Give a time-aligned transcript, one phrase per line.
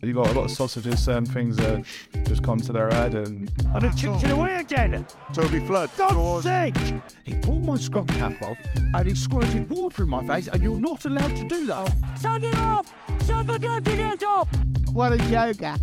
[0.00, 1.84] You got a lot of sausages, certain um, things that
[2.24, 5.06] just come to their head, and And it chipped it away again.
[5.32, 5.90] Toby Flood.
[5.96, 6.76] God's sake!
[7.24, 10.80] He pulled my scrub cap off and he squirted water in my face, and you're
[10.80, 11.94] not allowed to do that.
[12.20, 12.92] Turn it off!
[13.26, 14.48] Shut the goddamn it off!
[14.92, 15.76] What a joker.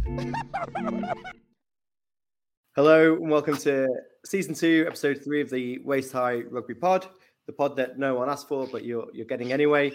[2.75, 3.87] Hello and welcome to
[4.25, 7.07] season two, episode three of the Waist High Rugby Pod,
[7.47, 9.91] the pod that no one asked for, but you're you're getting anyway.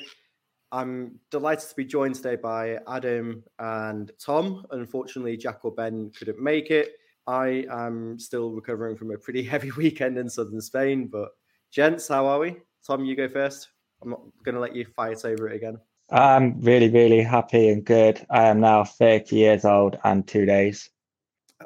[0.73, 4.67] I'm delighted to be joined today by Adam and Tom.
[4.71, 6.93] Unfortunately, Jack or Ben couldn't make it.
[7.27, 11.31] I am still recovering from a pretty heavy weekend in southern Spain, but
[11.71, 12.57] gents, how are we?
[12.87, 13.69] Tom, you go first.
[14.03, 15.79] I'm not going to let you fight over it again.
[16.11, 18.25] I'm really, really happy and good.
[18.31, 20.91] I am now 30 years old and two days.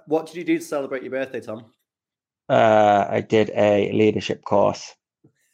[0.07, 1.67] What did you do to celebrate your birthday, Tom?
[2.49, 4.95] Uh, I did a leadership course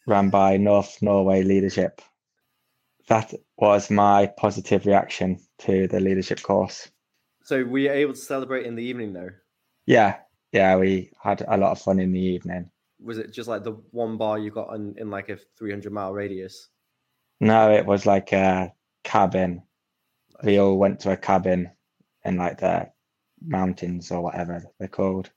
[0.06, 2.02] run by North Norway Leadership.
[3.08, 6.90] That was my positive reaction to the leadership course.
[7.42, 9.30] So were you able to celebrate in the evening though?
[9.86, 10.16] Yeah,
[10.52, 12.70] yeah, we had a lot of fun in the evening.
[13.00, 16.14] Was it just like the one bar you got in, in like a 300 mile
[16.14, 16.68] radius?
[17.40, 19.62] No, it was like a cabin.
[20.42, 21.70] We all went to a cabin
[22.24, 22.90] in like the
[23.44, 25.30] mountains or whatever they're called.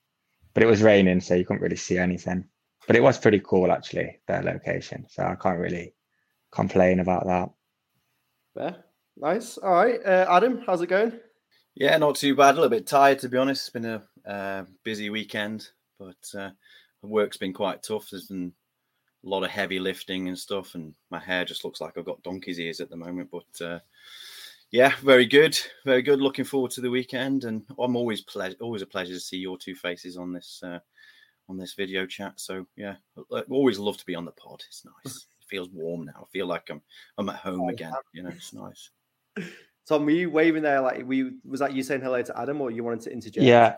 [0.53, 2.45] But it was raining, so you couldn't really see anything.
[2.87, 5.05] But it was pretty cool actually, their location.
[5.09, 5.93] So I can't really
[6.51, 7.49] complain about that.
[8.57, 8.83] Fair.
[9.15, 9.59] Nice.
[9.59, 10.03] All right.
[10.03, 11.11] Uh, Adam, how's it going?
[11.75, 12.53] Yeah, not too bad.
[12.53, 13.67] A little bit tired, to be honest.
[13.67, 15.69] It's been a uh, busy weekend,
[15.99, 16.49] but uh,
[17.03, 18.09] work's been quite tough.
[18.09, 18.51] There's been
[19.23, 22.23] a lot of heavy lifting and stuff, and my hair just looks like I've got
[22.23, 23.29] donkey's ears at the moment.
[23.31, 23.79] But uh,
[24.71, 26.19] yeah, very good, very good.
[26.19, 29.59] Looking forward to the weekend, and I'm always ple- always a pleasure to see your
[29.59, 30.79] two faces on this uh,
[31.47, 32.39] on this video chat.
[32.39, 32.95] So yeah,
[33.51, 34.63] always love to be on the pod.
[34.67, 35.27] It's nice.
[35.47, 36.21] it feels warm now.
[36.21, 36.81] I feel like I'm
[37.17, 37.93] I'm at home oh, again.
[38.13, 38.89] You know, it's nice.
[39.87, 40.81] Tom, were you waving there?
[40.81, 43.45] Like, were you, was that you saying hello to Adam, or you wanted to interject?
[43.45, 43.75] Yeah,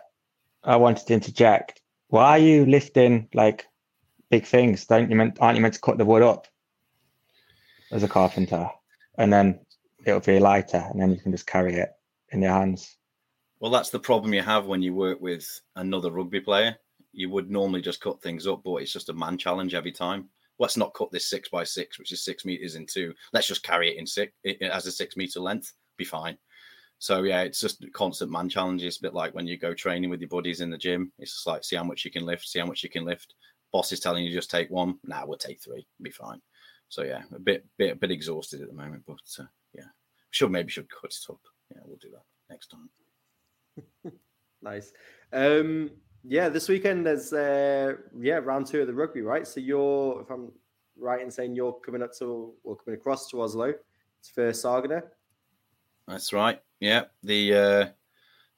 [0.64, 1.80] I wanted to interject.
[2.08, 3.66] Why are you lifting like
[4.30, 4.86] big things?
[4.86, 6.48] Don't you meant aren't you meant to cut the wood up
[7.92, 8.68] as a carpenter,
[9.18, 9.60] and then
[10.04, 11.90] it'll be lighter, and then you can just carry it
[12.30, 12.96] in your hands.
[13.60, 15.46] Well, that's the problem you have when you work with
[15.76, 16.76] another rugby player.
[17.12, 20.28] You would normally just cut things up, but it's just a man challenge every time.
[20.60, 23.14] Let's not cut this six by six, which is six meters in two.
[23.32, 25.72] Let's just carry it in six it, as a six meter length.
[25.96, 26.38] Be fine.
[26.98, 30.20] So yeah, it's just constant man challenges, a bit like when you go training with
[30.20, 31.12] your buddies in the gym.
[31.18, 33.34] It's just like see how much you can lift, see how much you can lift.
[33.72, 34.98] Boss is telling you just take one.
[35.02, 35.86] Now nah, we'll take three.
[36.02, 36.42] Be fine.
[36.90, 39.84] So yeah, a bit bit a bit exhausted at the moment, but uh, yeah,
[40.30, 41.40] should maybe should cut it up.
[41.74, 44.12] Yeah, we'll do that next time.
[44.62, 44.92] nice.
[45.32, 45.92] Um,
[46.24, 49.46] yeah, this weekend there's uh, yeah round two of the rugby, right?
[49.46, 50.52] So you're, if I'm
[50.98, 53.74] right in saying you're coming up to or coming across to Oslo
[54.20, 55.02] it's for Sagene.
[56.06, 56.60] That's right.
[56.78, 57.86] Yeah, the uh,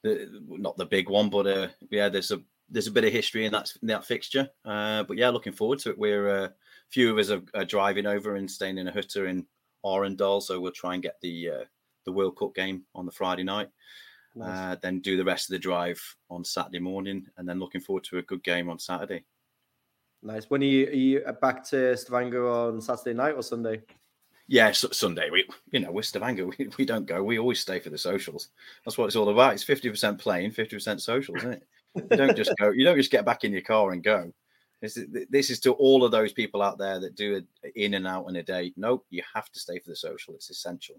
[0.03, 3.45] the not the big one, but uh, yeah, there's a there's a bit of history
[3.45, 4.49] in that in that fixture.
[4.65, 5.97] Uh, but yeah, looking forward to it.
[5.97, 6.49] We're a uh,
[6.89, 9.45] few of us are, are, driving over and staying in a hutter in
[9.85, 11.63] Arendal, so we'll try and get the uh,
[12.05, 13.69] the World Cup game on the Friday night.
[14.35, 14.49] Nice.
[14.49, 18.03] Uh, then do the rest of the drive on Saturday morning, and then looking forward
[18.05, 19.23] to a good game on Saturday.
[20.23, 20.49] Nice.
[20.49, 23.81] When are you, are you back to Stavanger on Saturday night or Sunday?
[24.47, 25.29] Yeah, so Sunday.
[25.29, 26.47] We, you know, we're Stavanger.
[26.57, 27.23] We, we don't go.
[27.23, 28.49] We always stay for the socials.
[28.85, 29.53] That's what it's all about.
[29.53, 31.63] It's fifty percent playing, fifty percent social, isn't it?
[31.95, 32.71] You don't just go.
[32.71, 34.31] You don't just get back in your car and go.
[34.81, 37.93] This is this is to all of those people out there that do it in
[37.93, 38.73] and out in a day.
[38.75, 40.35] Nope, you have to stay for the social.
[40.35, 40.95] It's essential.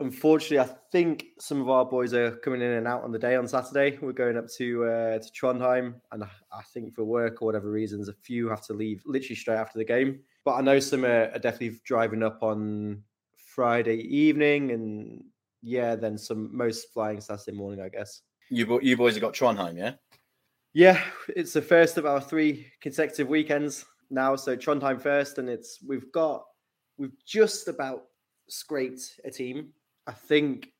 [0.00, 3.34] Unfortunately, I think some of our boys are coming in and out on the day
[3.34, 3.98] on Saturday.
[4.00, 8.08] We're going up to uh, to Trondheim, and I think for work or whatever reasons,
[8.08, 10.20] a few have to leave literally straight after the game.
[10.44, 13.02] But I know some are, are definitely driving up on
[13.34, 15.24] Friday evening, and
[15.62, 18.22] yeah, then some most flying Saturday morning, I guess.
[18.50, 19.94] You you boys have got Trondheim, yeah?
[20.74, 21.02] Yeah,
[21.34, 24.36] it's the first of our three consecutive weekends now.
[24.36, 26.44] So Trondheim first, and it's we've got
[26.98, 28.04] we've just about
[28.48, 29.72] scraped a team.
[30.08, 30.72] I think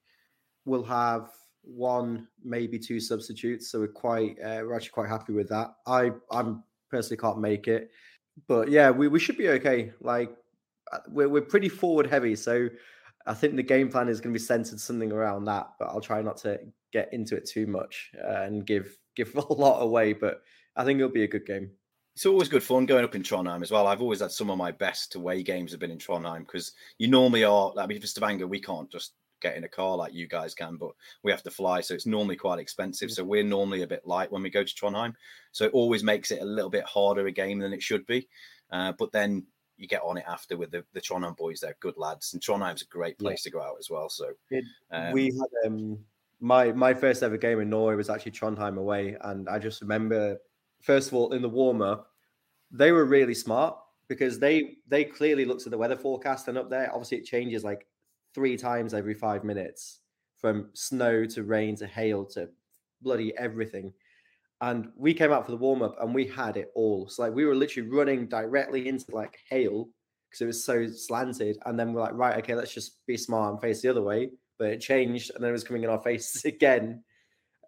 [0.64, 1.30] we'll have
[1.62, 3.70] one, maybe two substitutes.
[3.70, 5.74] So we're quite uh, we're actually quite happy with that.
[5.86, 7.90] I I'm personally can't make it,
[8.48, 9.92] but yeah, we, we should be okay.
[10.00, 10.34] Like
[11.08, 12.68] we're we're pretty forward heavy, so
[13.26, 15.68] I think the game plan is going to be centered something around that.
[15.78, 16.58] But I'll try not to
[16.92, 20.14] get into it too much uh, and give give a lot away.
[20.14, 20.42] But
[20.74, 21.70] I think it'll be a good game.
[22.18, 23.86] It's always good fun going up in Trondheim as well.
[23.86, 27.06] I've always had some of my best away games have been in Trondheim because you
[27.06, 27.72] normally are.
[27.78, 30.78] I mean, for Stavanger, we can't just get in a car like you guys can,
[30.78, 30.90] but
[31.22, 33.12] we have to fly, so it's normally quite expensive.
[33.12, 35.14] So we're normally a bit light when we go to Trondheim,
[35.52, 38.26] so it always makes it a little bit harder a game than it should be.
[38.72, 41.98] Uh, but then you get on it after with the, the Trondheim boys; they're good
[41.98, 43.50] lads, and Trondheim's a great place yeah.
[43.50, 44.08] to go out as well.
[44.08, 44.32] So
[44.90, 46.00] um, we had um,
[46.40, 50.36] my my first ever game in Norway was actually Trondheim away, and I just remember
[50.80, 52.12] first of all in the warm up,
[52.70, 53.76] they were really smart
[54.08, 57.64] because they they clearly looked at the weather forecast and up there, obviously it changes
[57.64, 57.86] like
[58.34, 60.00] three times every five minutes
[60.36, 62.48] from snow to rain to hail to
[63.02, 63.92] bloody everything.
[64.60, 67.08] And we came out for the warm up and we had it all.
[67.08, 69.88] So like we were literally running directly into like hail
[70.28, 71.58] because it was so slanted.
[71.64, 74.30] And then we're like, right, okay, let's just be smart and face the other way.
[74.58, 77.04] But it changed and then it was coming in our faces again.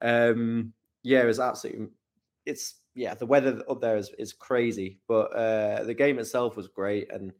[0.02, 0.72] Um,
[1.02, 1.88] yeah, it was absolutely
[2.46, 4.98] it's yeah, the weather up there is, is crazy.
[5.06, 7.12] But uh the game itself was great.
[7.12, 7.32] And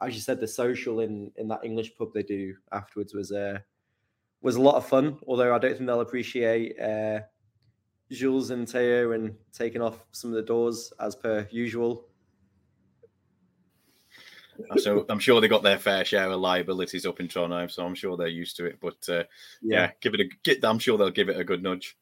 [0.00, 3.58] as you said, the social in in that English pub they do afterwards was uh
[4.40, 7.20] was a lot of fun, although I don't think they'll appreciate uh
[8.10, 12.06] Jules and Teo and taking off some of the doors as per usual.
[14.78, 17.94] So I'm sure they got their fair share of liabilities up in Trondheim, so I'm
[17.94, 18.78] sure they're used to it.
[18.80, 19.24] But uh,
[19.62, 19.92] yeah.
[20.00, 20.64] give it a get.
[20.64, 21.96] I'm sure they'll give it a good nudge.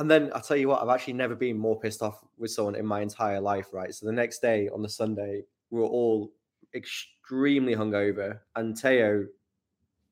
[0.00, 2.74] And then I'll tell you what, I've actually never been more pissed off with someone
[2.74, 3.94] in my entire life, right?
[3.94, 6.32] So the next day on the Sunday, we were all
[6.74, 8.40] extremely hungover.
[8.56, 9.26] And Teo,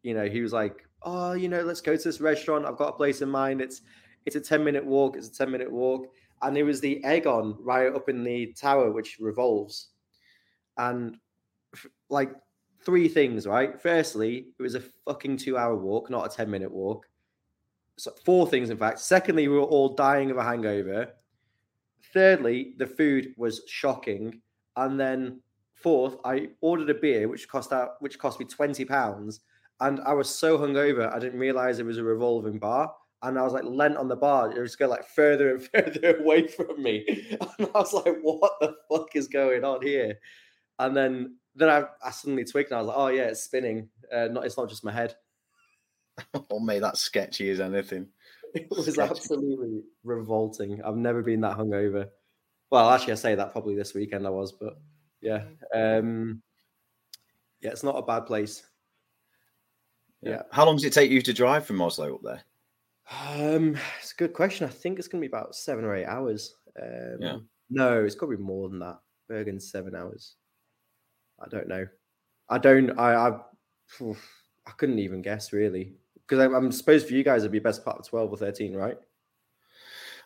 [0.02, 2.66] you know, he was like, Oh, you know, let's go to this restaurant.
[2.66, 3.62] I've got a place in mind.
[3.62, 3.80] It's
[4.26, 6.08] it's a 10 minute walk, it's a 10 minute walk.
[6.42, 9.88] And it was the Egon right up in the tower, which revolves.
[10.76, 11.16] And
[12.10, 12.32] like
[12.84, 13.80] three things, right?
[13.80, 17.07] Firstly, it was a fucking two hour walk, not a 10 minute walk.
[17.98, 19.00] So four things, in fact.
[19.00, 21.08] Secondly, we were all dying of a hangover.
[22.14, 24.40] Thirdly, the food was shocking.
[24.76, 25.40] And then
[25.74, 29.40] fourth, I ordered a beer which cost out which cost me 20 pounds.
[29.80, 32.92] And I was so hungover, I didn't realize it was a revolving bar.
[33.22, 34.50] And I was like lent on the bar.
[34.56, 37.04] It was going like further and further away from me.
[37.40, 40.18] And I was like, what the fuck is going on here?
[40.78, 43.88] And then then I, I suddenly twigged and I was like, oh yeah, it's spinning.
[44.14, 45.16] Uh, not it's not just my head.
[46.50, 48.08] Oh, mate, that's sketchy as anything.
[48.54, 49.10] It was Sketchy.
[49.10, 50.82] absolutely revolting.
[50.82, 52.08] I've never been that hungover.
[52.70, 54.80] Well, actually, I say that probably this weekend I was, but
[55.20, 55.44] yeah,
[55.74, 56.40] um,
[57.60, 58.64] yeah, it's not a bad place.
[60.22, 60.42] Yeah.
[60.50, 62.42] How long does it take you to drive from Oslo up there?
[63.36, 64.66] Um, it's a good question.
[64.66, 66.54] I think it's going to be about seven or eight hours.
[66.80, 67.36] Um, Yeah.
[67.70, 68.98] No, it's got to be more than that.
[69.30, 70.36] Bergen's seven hours.
[71.38, 71.86] I don't know.
[72.48, 72.98] I don't.
[72.98, 73.14] I.
[73.28, 73.30] I,
[74.66, 75.94] I couldn't even guess really
[76.28, 78.74] because I'm, I'm supposed for you guys it'd be best part of twelve or thirteen,
[78.74, 78.98] right?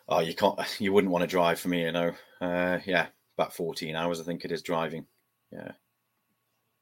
[0.09, 0.59] Oh, you can't.
[0.79, 2.11] You wouldn't want to drive for me, you know.
[2.41, 3.07] Uh, yeah,
[3.37, 5.05] about 14 hours, I think it is driving.
[5.51, 5.71] Yeah,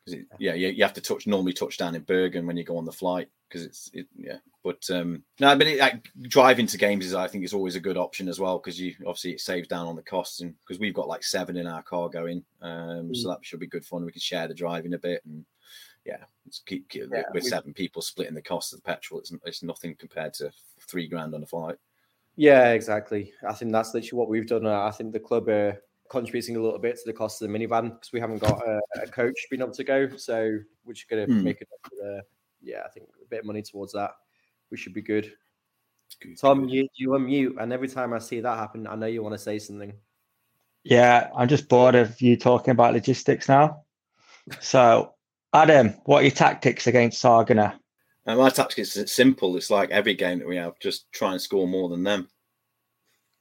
[0.05, 2.77] because yeah, you, you have to touch normally touch down in Bergen when you go
[2.77, 4.37] on the flight because it's it, yeah.
[4.63, 7.81] But um, no, but it, like, driving to games is I think is always a
[7.81, 10.79] good option as well because you obviously it saves down on the costs and because
[10.79, 14.05] we've got like seven in our car going, um, so that should be good fun.
[14.05, 15.45] We can share the driving a bit and
[16.05, 19.19] yeah, it's keep, keep Yeah, with seven people splitting the cost of the petrol.
[19.19, 20.51] It's it's nothing compared to
[20.87, 21.77] three grand on a flight.
[22.35, 23.33] Yeah, exactly.
[23.47, 24.65] I think that's literally what we've done.
[24.65, 27.57] Uh, I think the club are contributing a little bit to the cost of the
[27.57, 30.09] minivan because we haven't got a, a coach being able to go.
[30.17, 31.43] So we're just going to Hmm.
[31.43, 31.67] make it.
[32.03, 32.21] Uh,
[32.61, 34.11] yeah, I think a bit of money towards that.
[34.69, 35.33] We should be good.
[36.21, 36.71] Good, Tom, good.
[36.71, 39.39] you you unmute, and every time I see that happen, I know you want to
[39.39, 39.93] say something.
[40.83, 43.83] Yeah, I'm just bored of you talking about logistics now.
[44.59, 45.13] So,
[45.53, 47.77] Adam, what are your tactics against Sagene?
[48.25, 49.57] And my tactics is simple.
[49.57, 52.29] It's like every game that we have, just try and score more than them.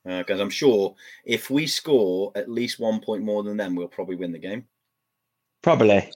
[0.05, 4.17] Because I'm sure if we score at least one point more than them, we'll probably
[4.17, 4.65] win the game.
[5.63, 6.11] Probably.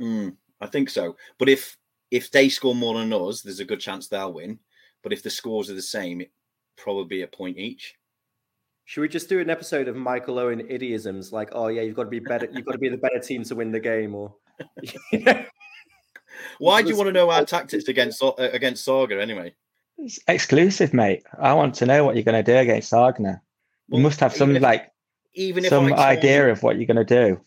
[0.00, 1.16] Mm, I think so.
[1.38, 1.76] But if
[2.10, 4.58] if they score more than us, there's a good chance they'll win.
[5.02, 6.30] But if the scores are the same, it
[6.76, 7.94] probably a point each.
[8.84, 12.04] Should we just do an episode of Michael Owen idioms like, oh yeah, you've got
[12.04, 14.34] to be better, you've got to be the better team to win the game, or
[16.58, 19.54] Why do you want to know our tactics against Sa- uh, against Saga anyway?
[19.98, 21.22] It's exclusive, mate.
[21.38, 23.34] I want to know what you're going to do against Sagene.
[23.34, 23.40] You
[23.88, 24.90] Well, must have some even if- like
[25.34, 27.40] Even if some idea you- of what you're going to do.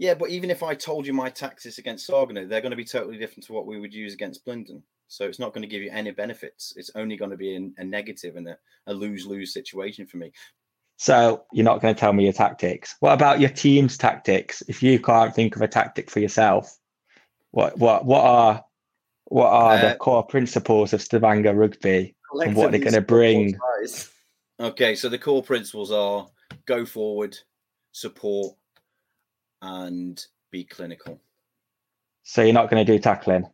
[0.00, 2.84] Yeah, but even if I told you my tactics against Sagene, they're going to be
[2.84, 4.82] totally different to what we would use against Blinden.
[5.08, 6.74] So it's not going to give you any benefits.
[6.76, 10.18] It's only going to be a, a negative and a, a lose lose situation for
[10.18, 10.30] me.
[10.98, 12.96] So you're not going to tell me your tactics.
[12.98, 14.62] What about your team's tactics?
[14.68, 16.76] If you can't think of a tactic for yourself,
[17.52, 18.64] what what what are
[19.26, 22.16] what are Uh, the core principles of Stavanger rugby?
[22.32, 23.58] And what they're collectively gonna bring.
[24.60, 26.26] Okay, so the core principles are
[26.66, 27.38] go forward,
[27.92, 28.56] support,
[29.62, 31.20] and be clinical.
[32.24, 33.46] So you're not going to do tackling.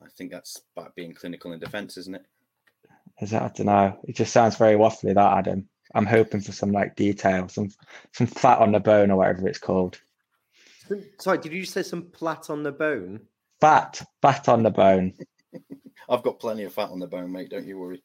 [0.00, 2.24] I think that's about being clinical in defence, isn't it?
[3.20, 3.98] Is that I don't know.
[4.04, 5.14] It just sounds very waffly.
[5.14, 5.68] That Adam.
[5.94, 7.70] I'm hoping for some like detail, some
[8.12, 10.00] some fat on the bone or whatever it's called.
[11.18, 13.20] Sorry, did you say some plat on the bone?
[13.60, 15.14] Fat, fat on the bone.
[16.08, 17.50] I've got plenty of fat on the bone, mate.
[17.50, 18.02] Don't you worry.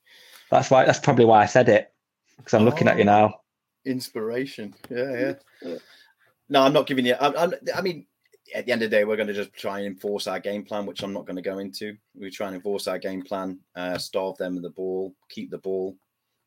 [0.51, 0.85] That's why.
[0.85, 1.91] That's probably why I said it
[2.37, 3.41] because I'm looking at you now.
[3.85, 4.73] Inspiration.
[4.89, 5.75] Yeah, yeah.
[6.49, 7.13] No, I'm not giving you.
[7.13, 8.05] I, I'm, I mean,
[8.55, 10.63] at the end of the day, we're going to just try and enforce our game
[10.63, 11.97] plan, which I'm not going to go into.
[12.15, 15.57] We try and enforce our game plan, uh, starve them with the ball, keep the
[15.57, 15.97] ball.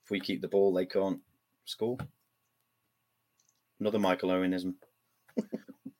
[0.05, 1.21] If we keep the ball, they can't
[1.64, 1.99] score.
[3.79, 4.75] Another Michael Owenism.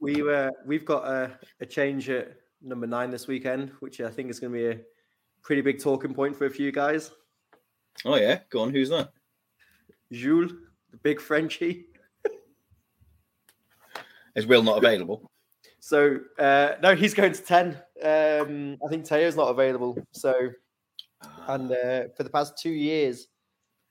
[0.03, 4.31] We uh, we've got a, a change at number nine this weekend, which I think
[4.31, 4.81] is going to be a
[5.43, 7.11] pretty big talking point for a few guys.
[8.07, 8.71] Oh yeah, go on.
[8.71, 9.13] Who's that?
[10.11, 10.53] Jules,
[10.91, 11.85] the big Frenchie.
[14.35, 15.31] Is Will not available?
[15.81, 17.77] So uh, no, he's going to ten.
[18.03, 19.99] Um, I think Teo's not available.
[20.13, 20.49] So
[21.49, 23.29] and uh, for the past two years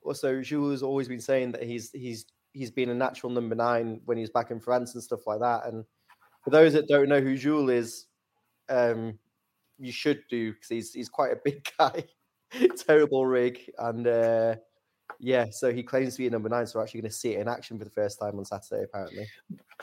[0.02, 3.56] or so, Jules has always been saying that he's he's he's been a natural number
[3.56, 5.66] nine when he's back in France and stuff like that.
[5.66, 5.86] And
[6.44, 8.06] for those that don't know who Jules is,
[8.70, 9.18] um,
[9.78, 12.04] you should do because he's he's quite a big guy,
[12.78, 14.56] terrible rig, and uh,
[15.20, 16.66] yeah, so he claims to be a number nine.
[16.68, 18.84] So we're actually going to see it in action for the first time on Saturday,
[18.84, 19.28] apparently.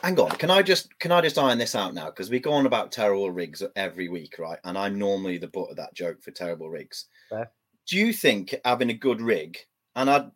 [0.01, 2.07] Hang on, can I just can I just iron this out now?
[2.07, 4.59] Because we go on about terrible rigs every week, right?
[4.63, 7.05] And I'm normally the butt of that joke for terrible rigs.
[7.29, 7.51] Fair.
[7.87, 9.57] Do you think having a good rig,
[9.97, 10.31] and I'd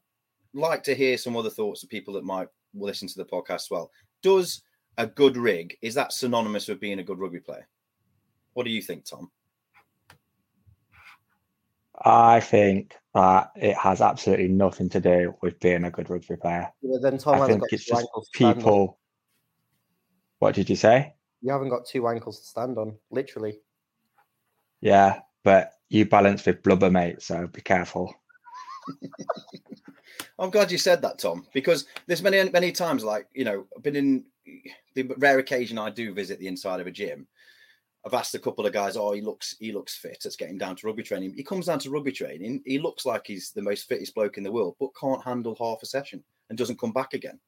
[0.53, 3.67] like to hear some other thoughts of people that might listen to the podcast as
[3.71, 3.91] well.
[4.21, 4.63] Does
[4.97, 7.67] a good rig is that synonymous with being a good rugby player?
[8.53, 9.31] What do you think, Tom?
[12.03, 16.67] I think that it has absolutely nothing to do with being a good rugby player.
[16.81, 18.55] Yeah, then Tom I think got it's just ankles on.
[18.55, 18.99] people.
[20.39, 21.13] What did you say?
[21.41, 23.59] You haven't got two ankles to stand on, literally.
[24.81, 27.21] Yeah, but you balance with blubber, mate.
[27.21, 28.15] So be careful.
[30.39, 33.83] I'm glad you said that, Tom, because there's many many times like you know I've
[33.83, 34.25] been in
[34.95, 37.27] the rare occasion I do visit the inside of a gym.
[38.05, 40.21] I've asked a couple of guys, oh, he looks he looks fit.
[40.25, 41.33] Let's get him down to rugby training.
[41.35, 42.63] He comes down to rugby training.
[42.65, 45.83] He looks like he's the most fittest bloke in the world, but can't handle half
[45.83, 47.39] a session and doesn't come back again.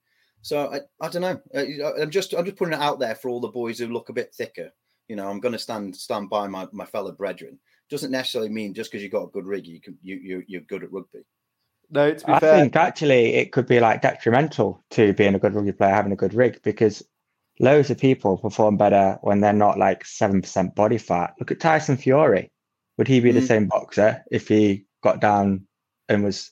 [0.43, 1.41] So I, I don't know.
[1.55, 4.09] I- I'm just I'm just putting it out there for all the boys who look
[4.09, 4.71] a bit thicker.
[5.07, 7.59] You know, I'm going to stand stand by my, my fellow brethren.
[7.93, 10.61] Doesn't necessarily mean just because you've got a good rig, you can you, you you're
[10.61, 11.19] good at rugby.
[11.91, 15.39] No, to be I fair, think actually it could be like detrimental to being a
[15.39, 17.03] good rugby player having a good rig because
[17.59, 21.35] loads of people perform better when they're not like seven percent body fat.
[21.39, 22.49] Look at Tyson Fury.
[22.97, 23.47] Would he be the Mm.
[23.47, 25.67] same boxer if he got down
[26.09, 26.49] and was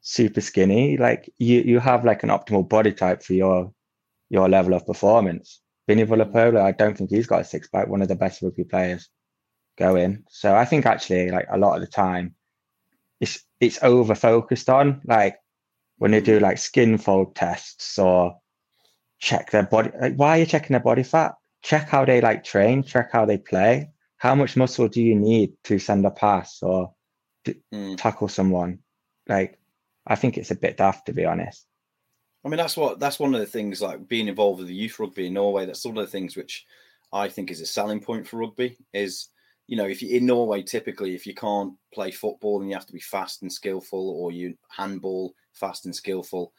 [0.00, 0.96] super skinny?
[0.96, 3.72] Like you, you have like an optimal body type for your
[4.30, 5.60] your level of performance.
[5.88, 7.88] Vinny Vunipola, I don't think he's got a six pack.
[7.88, 9.08] One of the best rugby players
[9.76, 10.24] going.
[10.28, 12.34] So I think actually, like a lot of the time,
[13.20, 15.38] it's it's over focused on like
[15.98, 18.36] when they do like skin fold tests or
[19.18, 19.90] check their body.
[19.98, 21.34] Like, why are you checking their body fat?
[21.62, 22.82] Check how they like train.
[22.82, 23.90] Check how they play.
[24.18, 26.94] How much muscle do you need to send a pass or
[27.44, 27.96] to Mm.
[27.96, 28.80] tackle someone?
[29.28, 29.58] Like,
[30.06, 31.66] I think it's a bit daft to be honest.
[32.44, 34.98] I mean, that's what that's one of the things like being involved with the youth
[34.98, 35.64] rugby in Norway.
[35.64, 36.66] That's one of the things which
[37.12, 38.76] I think is a selling point for rugby.
[38.92, 39.28] Is
[39.66, 42.86] you know, if you in Norway, typically, if you can't play football and you have
[42.86, 46.52] to be fast and skillful, or you handball fast and skillful,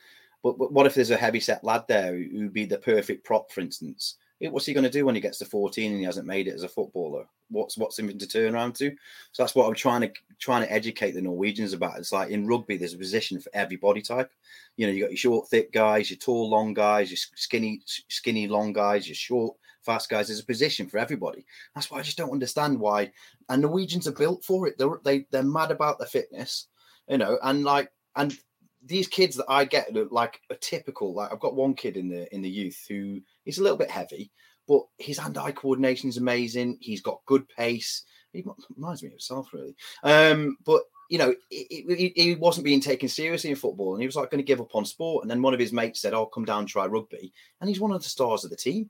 [0.43, 3.23] but, but what if there's a heavy set lad there who would be the perfect
[3.25, 4.15] prop, for instance?
[4.41, 6.53] What's he going to do when he gets to 14 and he hasn't made it
[6.53, 7.25] as a footballer?
[7.49, 8.91] What's what's him to turn around to?
[9.31, 11.97] So that's what I'm trying to trying to educate the Norwegians about.
[11.97, 14.29] It's like in rugby, there's a position for every body type
[14.77, 18.47] you know, you got your short, thick guys, your tall, long guys, your skinny, skinny,
[18.47, 20.29] long guys, your short, fast guys.
[20.29, 21.45] is a position for everybody.
[21.73, 23.11] That's why I just don't understand why.
[23.49, 24.77] And Norwegians are built for it.
[24.77, 26.67] They're they they're mad about their fitness,
[27.07, 28.37] you know, and like and
[28.85, 31.13] these kids that I get look like a typical.
[31.13, 33.91] Like I've got one kid in the in the youth who is a little bit
[33.91, 34.31] heavy,
[34.67, 36.77] but his hand-eye coordination is amazing.
[36.81, 38.03] He's got good pace.
[38.31, 38.43] He
[38.75, 39.75] reminds me of himself, really.
[40.03, 44.31] Um, but you know, he, wasn't being taken seriously in football, and he was like
[44.31, 45.23] going to give up on sport.
[45.23, 47.91] And then one of his mates said, "Oh, come down, try rugby," and he's one
[47.91, 48.89] of the stars of the team.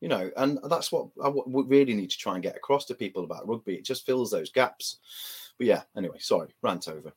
[0.00, 2.94] You know, and that's what I w- really need to try and get across to
[2.94, 3.74] people about rugby.
[3.74, 4.98] It just fills those gaps.
[5.58, 7.12] But yeah, anyway, sorry, rant over.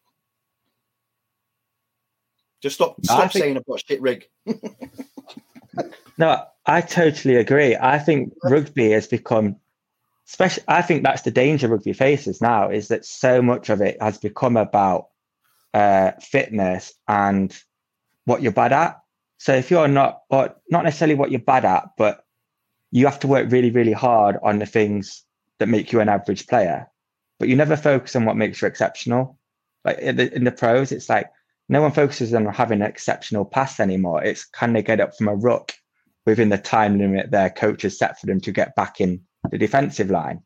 [2.62, 4.28] Just stop, stop think- saying I've got a shit rig.
[6.18, 7.76] No, I totally agree.
[7.76, 9.56] I think rugby has become,
[10.28, 14.00] especially, I think that's the danger rugby faces now is that so much of it
[14.02, 15.08] has become about
[15.74, 17.58] uh, fitness and
[18.26, 19.00] what you're bad at.
[19.40, 22.24] So if you're not, or not necessarily what you're bad at, but
[22.92, 25.24] you have to work really, really hard on the things
[25.60, 26.88] that make you an average player,
[27.40, 29.38] but you never focus on what makes you exceptional.
[29.86, 31.32] Like in the, in the pros, it's like
[31.70, 34.24] no one focuses on having an exceptional pass anymore.
[34.24, 35.74] It's can they get up from a ruck
[36.26, 39.58] within the time limit their coach has set for them to get back in the
[39.58, 40.42] defensive line.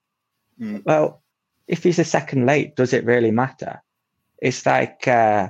[0.60, 0.84] Mm.
[0.86, 1.22] Well,
[1.68, 3.82] if he's a second late, does it really matter?
[4.42, 5.50] It's like uh,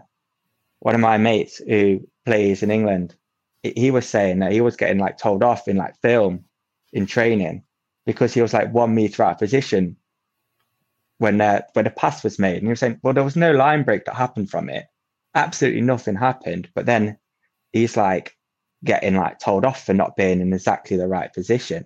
[0.80, 3.16] one of my mates who plays in England,
[3.62, 6.46] he- he was saying that he was getting like told off in like film
[6.96, 7.62] in training
[8.06, 9.98] because he was like one meter out of position
[11.18, 13.52] when the when a pass was made, and he was saying, "Well, there was no
[13.52, 14.88] line break that happened from it.
[15.36, 17.18] Absolutely nothing happened." But then
[17.72, 18.36] he's like
[18.84, 21.86] getting like told off for not being in exactly the right position,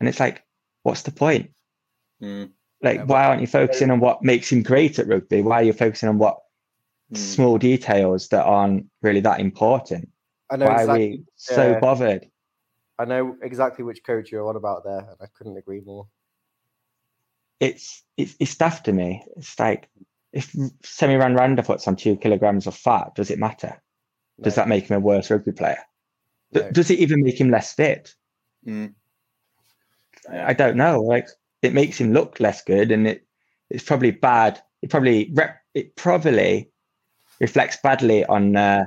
[0.00, 0.44] and it's like,
[0.82, 1.50] what's the point?
[2.22, 2.50] Mm,
[2.82, 5.42] Like, Yeah, why aren't you focusing on what makes him great at rugby?
[5.42, 6.38] Why are you focusing on what
[7.12, 7.16] mm.
[7.16, 10.08] small details that aren't really that important?
[10.50, 11.04] I know Why exactly.
[11.04, 12.30] are we so bothered?
[12.98, 16.08] I know exactly which coach you're on about there, and I couldn't agree more.
[17.60, 19.24] It's it's it's daft to me.
[19.36, 19.88] It's like
[20.32, 23.80] if Semi Radradra puts on two kilograms of fat, does it matter?
[24.40, 25.78] Does that make him a worse rugby player?
[26.52, 26.70] No.
[26.70, 28.14] Does it even make him less fit?
[28.66, 28.94] Mm.
[30.30, 31.00] I don't know.
[31.00, 31.26] Like
[31.62, 33.26] it makes him look less good, and it
[33.70, 34.60] it's probably bad.
[34.82, 36.70] It probably rep, it probably
[37.40, 38.86] reflects badly on uh,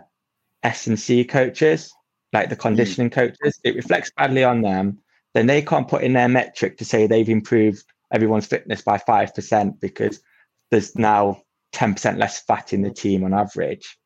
[0.64, 1.94] S and C coaches,
[2.34, 3.60] like the conditioning coaches.
[3.64, 5.00] It reflects badly on them.
[5.34, 9.34] Then they can't put in their metric to say they've improved everyone's fitness by five
[9.34, 10.22] percent because
[10.70, 13.98] there's now ten percent less fat in the team on average.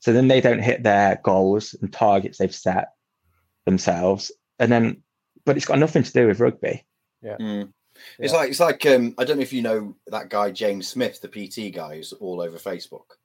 [0.00, 2.88] So then they don't hit their goals and targets they've set
[3.66, 5.02] themselves, and then
[5.44, 6.84] but it's got nothing to do with rugby.
[7.24, 7.72] Mm.
[8.18, 8.38] It's Yeah.
[8.38, 11.28] like it's like um, I don't know if you know that guy James Smith, the
[11.28, 13.16] PT guy, who's all over Facebook.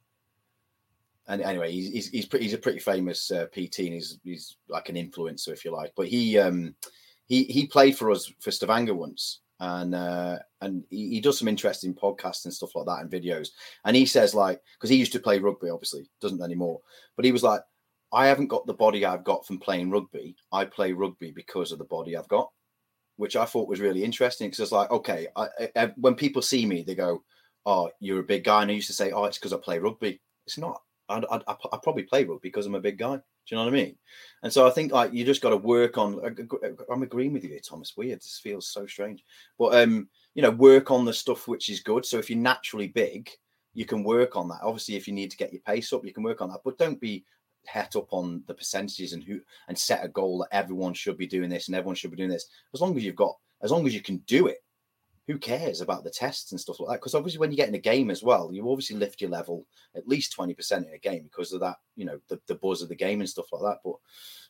[1.27, 4.57] And anyway, he's he's he's, pretty, he's a pretty famous uh, PT, and he's he's
[4.69, 5.91] like an influencer, if you like.
[5.96, 6.75] But he um
[7.27, 11.48] he he played for us for Stavanger once, and uh, and he, he does some
[11.48, 13.50] interesting podcasts and stuff like that and videos.
[13.86, 16.79] And he says like because he used to play rugby, obviously doesn't anymore.
[17.15, 17.62] But he was like,
[18.13, 20.36] I haven't got the body I've got from playing rugby.
[20.53, 22.50] I play rugby because of the body I've got
[23.17, 26.65] which I thought was really interesting because it's like, okay, I, I, when people see
[26.65, 27.24] me, they go,
[27.65, 29.79] "Oh, you're a big guy," and I used to say, "Oh, it's because I play
[29.79, 30.81] rugby." It's not.
[31.10, 33.16] I, I, I, I probably play rugby because I'm a big guy.
[33.16, 33.22] Do
[33.56, 33.96] you know what I mean?
[34.44, 36.20] And so I think like you just got to work on.
[36.91, 37.96] I'm agreeing with you, here, Thomas.
[37.96, 38.20] Weird.
[38.20, 39.24] This feels so strange,
[39.58, 42.06] but um, you know, work on the stuff which is good.
[42.06, 43.30] So if you're naturally big,
[43.74, 44.62] you can work on that.
[44.63, 46.62] Obviously, if you need to get your pace up, you can work on that.
[46.65, 47.24] But don't be
[47.65, 51.28] het up on the percentages and who and set a goal that everyone should be
[51.28, 52.50] doing this and everyone should be doing this.
[52.74, 54.63] As long as you've got, as long as you can do it,
[55.28, 57.00] who cares about the tests and stuff like that?
[57.00, 59.66] Because obviously, when you get in a game as well, you obviously lift your level
[59.96, 62.82] at least twenty percent in a game because of that, you know, the, the buzz
[62.82, 63.80] of the game and stuff like that.
[63.84, 63.96] But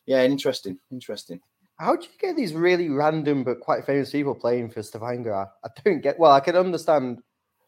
[0.06, 1.40] yeah, interesting, interesting.
[1.78, 5.34] How do you get these really random but quite famous people playing for Stavanger?
[5.34, 6.18] I, don't get.
[6.18, 7.20] Well, I can understand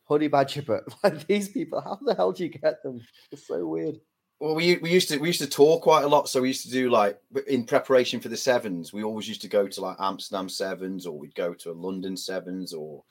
[0.09, 3.01] Honey Badger, but like these people, how the hell do you get them?
[3.31, 4.01] It's so weird.
[4.41, 6.65] Well, we we used to we used to tour quite a lot, so we used
[6.65, 8.91] to do like in preparation for the sevens.
[8.91, 12.17] We always used to go to like Amsterdam sevens, or we'd go to a London
[12.17, 13.05] sevens, or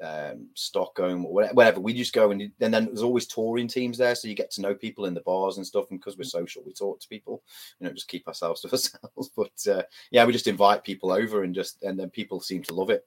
[0.00, 1.80] um, Stockholm, or whatever.
[1.80, 4.60] We just go and, and then there's always touring teams there, so you get to
[4.60, 5.86] know people in the bars and stuff.
[5.90, 7.42] And because we're social, we talk to people.
[7.80, 9.30] You know, just keep ourselves to ourselves.
[9.36, 12.74] But uh, yeah, we just invite people over, and just and then people seem to
[12.74, 13.04] love it.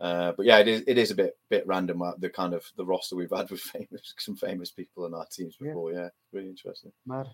[0.00, 2.64] Uh, but yeah, it is it is a bit bit random uh, the kind of
[2.76, 5.92] the roster we've had with famous some famous people in our teams before.
[5.92, 6.92] Yeah, really interesting.
[7.06, 7.26] Mad.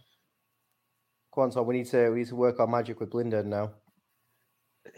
[1.34, 1.66] Go on, Tom.
[1.66, 3.72] We need to we need to work our magic with Blinden now.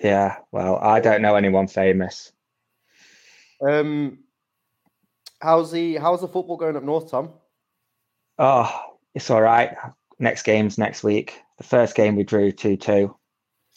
[0.02, 2.32] Yeah, well, I don't know anyone famous.
[3.66, 4.18] Um,
[5.40, 7.30] how's the how's the football going up north, Tom?
[8.38, 9.74] Oh, it's all right.
[10.18, 11.40] Next game's next week.
[11.58, 12.92] The first game we drew 2 2.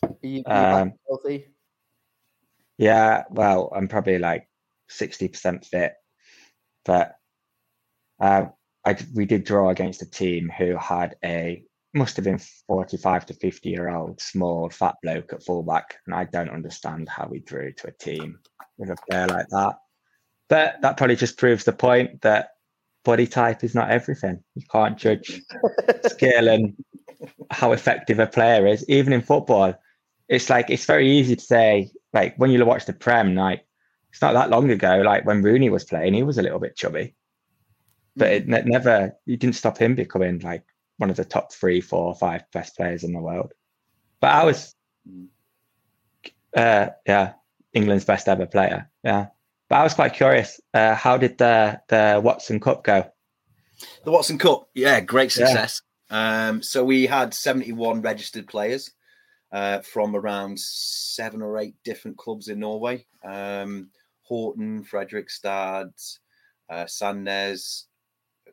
[0.04, 1.47] Are you, are you back Um, healthy?
[2.79, 4.47] Yeah, well, I'm probably like
[4.89, 5.95] 60% fit.
[6.85, 7.15] But
[8.21, 8.45] uh,
[8.85, 11.61] I, we did draw against a team who had a,
[11.93, 15.97] must have been 45 to 50 year old small fat bloke at fullback.
[16.05, 18.39] And I don't understand how we drew to a team
[18.77, 19.75] with a player like that.
[20.47, 22.51] But that probably just proves the point that
[23.03, 24.41] body type is not everything.
[24.55, 25.41] You can't judge
[26.07, 26.75] skill and
[27.51, 29.75] how effective a player is, even in football.
[30.29, 33.65] It's like it's very easy to say, like when you watch the Prem, like
[34.11, 36.75] it's not that long ago, like when Rooney was playing, he was a little bit
[36.75, 37.15] chubby,
[38.15, 40.63] but it ne- never, you didn't stop him becoming like
[40.97, 43.53] one of the top three, four, five best players in the world.
[44.19, 44.75] But I was,
[46.55, 47.33] uh, yeah,
[47.73, 48.89] England's best ever player.
[49.03, 49.27] Yeah.
[49.69, 50.59] But I was quite curious.
[50.73, 53.05] Uh, how did the the Watson Cup go?
[54.03, 55.45] The Watson Cup, yeah, great Yeah.
[55.45, 55.81] success.
[56.09, 58.91] Um, so we had 71 registered players
[59.51, 63.05] uh, from around seven or eight different clubs in Norway.
[63.23, 63.89] Um,
[64.29, 65.91] Horten, Fredrikstad,
[66.69, 67.85] uh, Sandnes,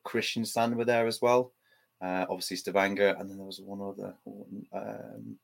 [0.04, 1.52] Kristiansand were there as well.
[2.00, 4.14] Uh, obviously Stavanger, and then there was one other.
[4.26, 5.38] Horten, um,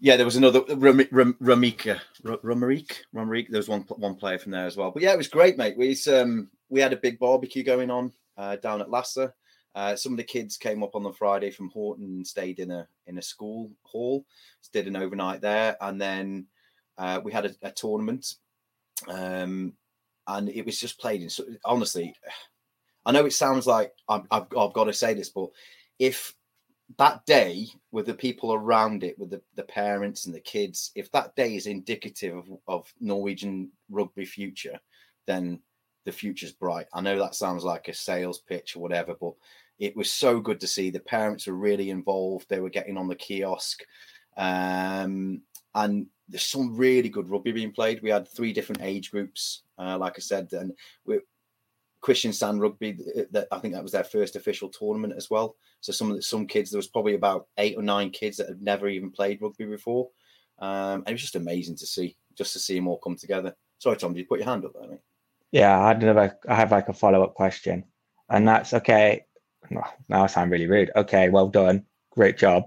[0.00, 3.48] yeah, there was another Ram- Ram- Ramika, Ramarik, Ramarik.
[3.48, 4.92] There was one one player from there as well.
[4.92, 5.76] But yeah, it was great, mate.
[5.76, 9.34] We um we had a big barbecue going on uh, down at Lassa.
[9.78, 12.72] Uh, some of the kids came up on the Friday from Horten and stayed in
[12.72, 14.26] a in a school hall,
[14.72, 16.46] did an overnight there, and then
[16.98, 18.34] uh, we had a, a tournament,
[19.06, 19.72] um,
[20.26, 21.30] and it was just played in.
[21.30, 22.12] So honestly,
[23.06, 25.50] I know it sounds like I've, I've, I've got to say this, but
[26.00, 26.34] if
[26.96, 31.08] that day with the people around it, with the, the parents and the kids, if
[31.12, 34.80] that day is indicative of, of Norwegian rugby future,
[35.28, 35.60] then
[36.04, 36.86] the future's bright.
[36.92, 39.34] I know that sounds like a sales pitch or whatever, but
[39.78, 42.48] it was so good to see the parents were really involved.
[42.48, 43.82] They were getting on the kiosk.
[44.36, 45.42] Um,
[45.74, 48.02] and there's some really good rugby being played.
[48.02, 50.72] We had three different age groups, uh, like I said, and
[51.04, 51.20] we,
[52.02, 52.98] Kristiansand Rugby.
[53.32, 55.56] That I think that was their first official tournament as well.
[55.80, 58.88] So some some kids, there was probably about eight or nine kids that had never
[58.88, 60.08] even played rugby before,
[60.58, 63.54] um, and it was just amazing to see, just to see them all come together.
[63.78, 65.00] Sorry, Tom, did you put your hand up there, mate?
[65.50, 66.38] Yeah, I had another.
[66.48, 67.84] I have like a follow up question,
[68.28, 69.24] and that's okay.
[69.70, 70.90] Now I sound really rude.
[70.96, 72.64] Okay, well done, great job.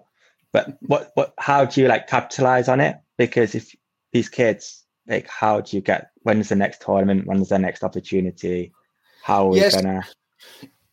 [0.51, 2.97] But what, what, how do you like capitalize on it?
[3.17, 3.73] Because if
[4.12, 6.12] these kids, like, how do you get?
[6.23, 7.25] When's the next tournament?
[7.25, 8.71] When's the next opportunity?
[9.23, 9.75] How are we Yes.
[9.75, 10.01] gonna?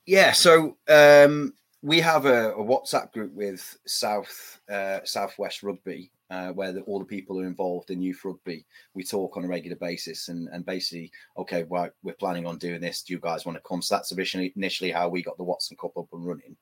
[0.06, 6.52] Yeah, so um, we have a, a WhatsApp group with South uh, Southwest Rugby, uh,
[6.52, 8.64] where the, all the people are involved in youth rugby,
[8.94, 12.80] we talk on a regular basis, and and basically, okay, right, we're planning on doing
[12.80, 13.02] this.
[13.02, 13.82] Do you guys want to come?
[13.82, 16.56] So that's initially initially how we got the Watson Cup up and running,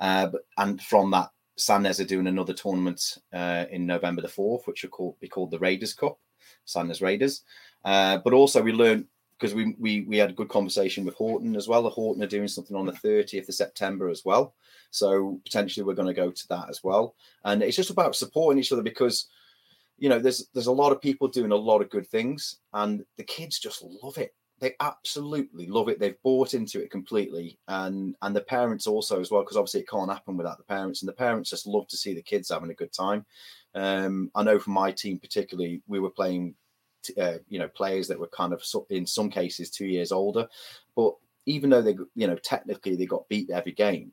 [0.00, 4.66] uh, but and from that, Sandnes are doing another tournament uh, in November the fourth,
[4.66, 6.18] which will be called the Raiders Cup,
[6.66, 7.42] Sandnes Raiders.
[7.84, 9.06] Uh, but also we learned
[9.38, 11.82] because we, we we had a good conversation with Horten as well.
[11.82, 14.54] The Horten are doing something on the 30th of September as well.
[14.90, 17.14] So potentially we're going to go to that as well.
[17.44, 19.26] And it's just about supporting each other because
[19.98, 23.04] you know there's there's a lot of people doing a lot of good things and
[23.16, 24.34] the kids just love it.
[24.58, 26.00] They absolutely love it.
[26.00, 29.88] They've bought into it completely, and and the parents also as well, because obviously it
[29.88, 31.02] can't happen without the parents.
[31.02, 33.26] And the parents just love to see the kids having a good time.
[33.74, 36.54] Um, I know from my team particularly, we were playing
[37.18, 40.46] uh, you know players that were kind of in some cases two years older.
[40.94, 41.14] But
[41.46, 44.12] even though they you know technically they got beat every game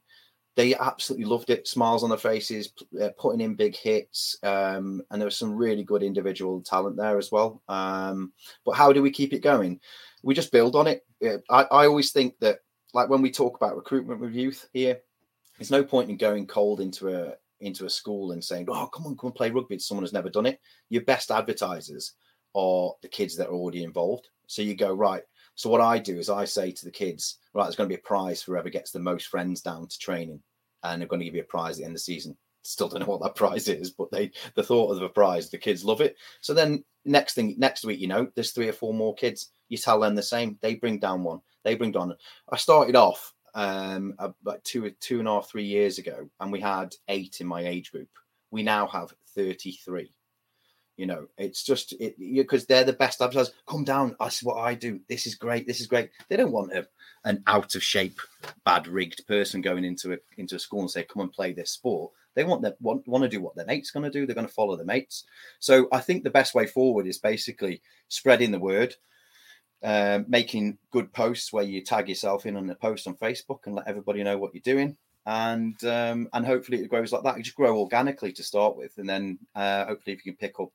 [0.56, 1.67] they absolutely loved it.
[1.67, 5.84] Smiles on their faces uh, putting in big hits um, and there was some really
[5.84, 7.62] good individual talent there as well.
[7.67, 8.34] Um,
[8.65, 9.79] but how do we keep it going?
[10.21, 11.06] We just build on it.
[11.49, 12.60] I, I always think that
[12.93, 14.99] like when we talk about recruitment with youth here
[15.58, 19.08] there's no point in going cold into a into a school and saying oh come
[19.08, 19.79] on come and play rugby.
[19.79, 20.60] Someone who's never done it.
[20.89, 22.13] Your best advertisers
[22.55, 24.29] are the kids that are already involved.
[24.47, 25.23] So you go, right.
[25.55, 27.99] So what I do is I say to the kids, right, there's going to be
[27.99, 30.41] a prize for whoever gets the most friends down to training.
[30.83, 32.37] And they're going to give you a prize at the end of the season.
[32.63, 35.57] Still don't know what that prize is, but they the thought of the prize, the
[35.57, 36.17] kids love it.
[36.41, 39.49] So then next thing next week, you know, there's three or four more kids.
[39.69, 40.57] You tell them the same.
[40.61, 41.41] They bring down one.
[41.63, 42.15] They bring down.
[42.49, 46.59] I started off um about two two and a half, three years ago, and we
[46.59, 48.09] had eight in my age group.
[48.51, 50.13] We now have 33
[50.97, 53.53] you know it's just it because they're the best advertisers.
[53.67, 54.99] Come down that's what i do.
[55.08, 56.10] This is great this is great.
[56.29, 56.88] They don't want a,
[57.25, 58.19] an out of shape
[58.65, 61.71] bad rigged person going into a into a school and say come and play this
[61.71, 62.12] sport.
[62.36, 64.25] They want that want, want to do what their mates going to do.
[64.25, 65.25] They're going to follow the mates.
[65.60, 68.95] So i think the best way forward is basically spreading the word
[69.84, 73.75] um, making good posts where you tag yourself in on a post on facebook and
[73.75, 74.95] let everybody know what you're doing.
[75.25, 77.38] And um, and hopefully it grows like that.
[77.38, 80.60] You just grow organically to start with, and then uh, hopefully if you can pick
[80.60, 80.69] up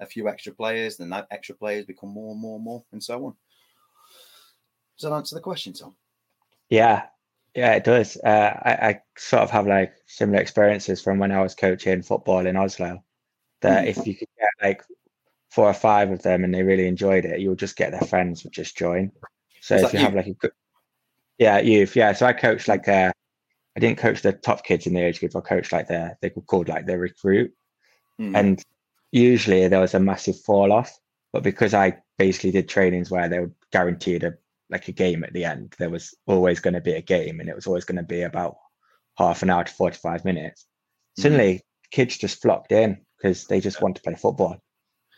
[0.00, 3.02] a few extra players, then that extra players become more and more and more, and
[3.02, 3.34] so on.
[4.98, 5.94] Does that answer the question, Tom?
[6.70, 7.04] Yeah,
[7.54, 8.16] yeah, it does.
[8.16, 12.46] Uh, I, I sort of have like similar experiences from when I was coaching football
[12.46, 13.02] in Oslo.
[13.60, 14.82] That if you could get like
[15.50, 18.44] four or five of them and they really enjoyed it, you'll just get their friends
[18.44, 19.10] would just join.
[19.60, 20.52] So Is if that you have like a good,
[21.38, 22.12] yeah, youth, yeah.
[22.12, 23.12] So I coached like uh,
[23.76, 25.34] I didn't coach the top kids in the age group.
[25.34, 27.54] I coached like the they were called like the recruit,
[28.18, 28.36] Hmm.
[28.36, 28.64] and
[29.14, 30.92] usually there was a massive fall off.
[31.32, 34.34] But because I basically did trainings where they were guaranteed a
[34.70, 37.48] like a game at the end, there was always going to be a game, and
[37.48, 38.56] it was always going to be about
[39.18, 40.66] half an hour to forty five minutes.
[41.18, 41.22] Mhm.
[41.22, 44.56] Suddenly, kids just flocked in because they just want to play football.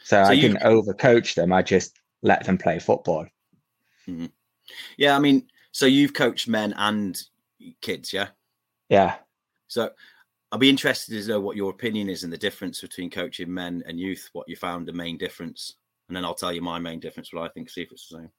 [0.05, 1.53] So, So I you- didn't overcoach them.
[1.53, 3.27] I just let them play football.
[4.97, 7.21] Yeah, I mean, so you've coached men and
[7.81, 8.29] kids, yeah.
[8.89, 9.17] Yeah.
[9.69, 9.91] So
[10.57, 13.83] I'll be interested to know what your opinion is and the difference between coaching men
[13.87, 14.31] and youth.
[14.33, 15.75] What you found the main difference,
[16.09, 17.31] and then I'll tell you my main difference.
[17.31, 18.31] What I think, see if it's the same.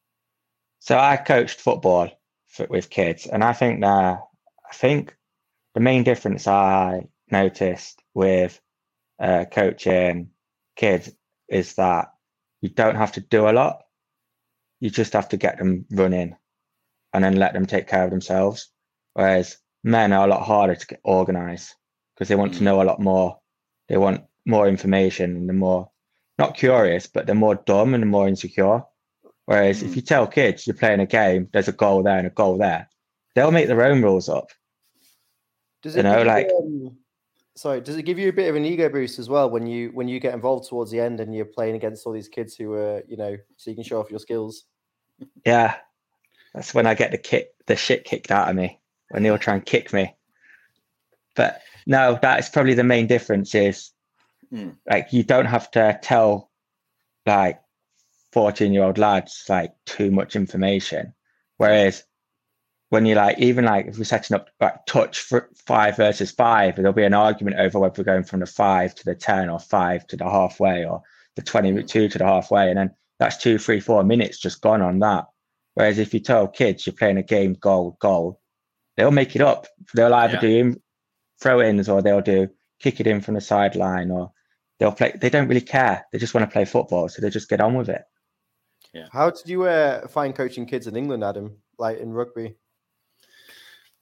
[0.79, 2.09] So I coached football
[2.47, 4.19] for, with kids, and I think that
[4.67, 5.15] I think
[5.75, 8.59] the main difference I noticed with
[9.19, 10.31] uh, coaching
[10.75, 11.11] kids
[11.47, 12.07] is that
[12.61, 13.83] you don't have to do a lot.
[14.79, 16.35] You just have to get them running,
[17.13, 18.71] and then let them take care of themselves.
[19.13, 21.75] Whereas men are a lot harder to get organized
[22.17, 22.63] because they want to Mm.
[22.63, 23.39] know a lot more.
[23.89, 25.91] They want more information and they're more
[26.39, 28.83] not curious, but they're more dumb and more insecure.
[29.45, 29.95] Whereas if Mm.
[29.97, 32.89] you tell kids you're playing a game, there's a goal there and a goal there,
[33.33, 34.51] they'll make their own rules up.
[35.81, 36.97] Does You know, like- um,
[37.55, 39.89] sorry, does it give you a bit of an ego boost as well when you
[39.93, 42.73] when you get involved towards the end and you're playing against all these kids who
[42.73, 44.65] are you know so you can show off your skills?
[45.45, 45.75] Yeah.
[46.53, 49.53] That's when I get the kick the shit kicked out of me when they'll try
[49.55, 50.15] and kick me.
[51.35, 53.91] But no, that's probably the main difference is
[54.51, 54.69] Hmm.
[54.89, 56.49] like you don't have to tell
[57.25, 57.59] like
[58.31, 61.13] 14 year old lads like too much information.
[61.57, 62.03] Whereas
[62.89, 66.75] when you're like even like if we're setting up like touch for five versus five,
[66.77, 69.59] there'll be an argument over whether we're going from the five to the 10 or
[69.59, 71.01] five to the halfway or
[71.35, 72.69] the 22 to the halfway.
[72.69, 75.25] And then that's two, three, four minutes just gone on that.
[75.73, 78.39] Whereas if you tell kids you're playing a game goal, goal,
[78.95, 79.67] they'll make it up.
[79.93, 80.39] They'll either Yeah.
[80.39, 80.81] do
[81.39, 84.31] throw ins or they'll do kick it in from the sideline or
[84.79, 85.13] they'll play.
[85.19, 86.05] They don't really care.
[86.11, 87.09] They just want to play football.
[87.09, 88.03] So they just get on with it.
[88.93, 89.07] Yeah.
[89.11, 91.57] How did you uh, find coaching kids in England, Adam?
[91.77, 92.55] Like in rugby?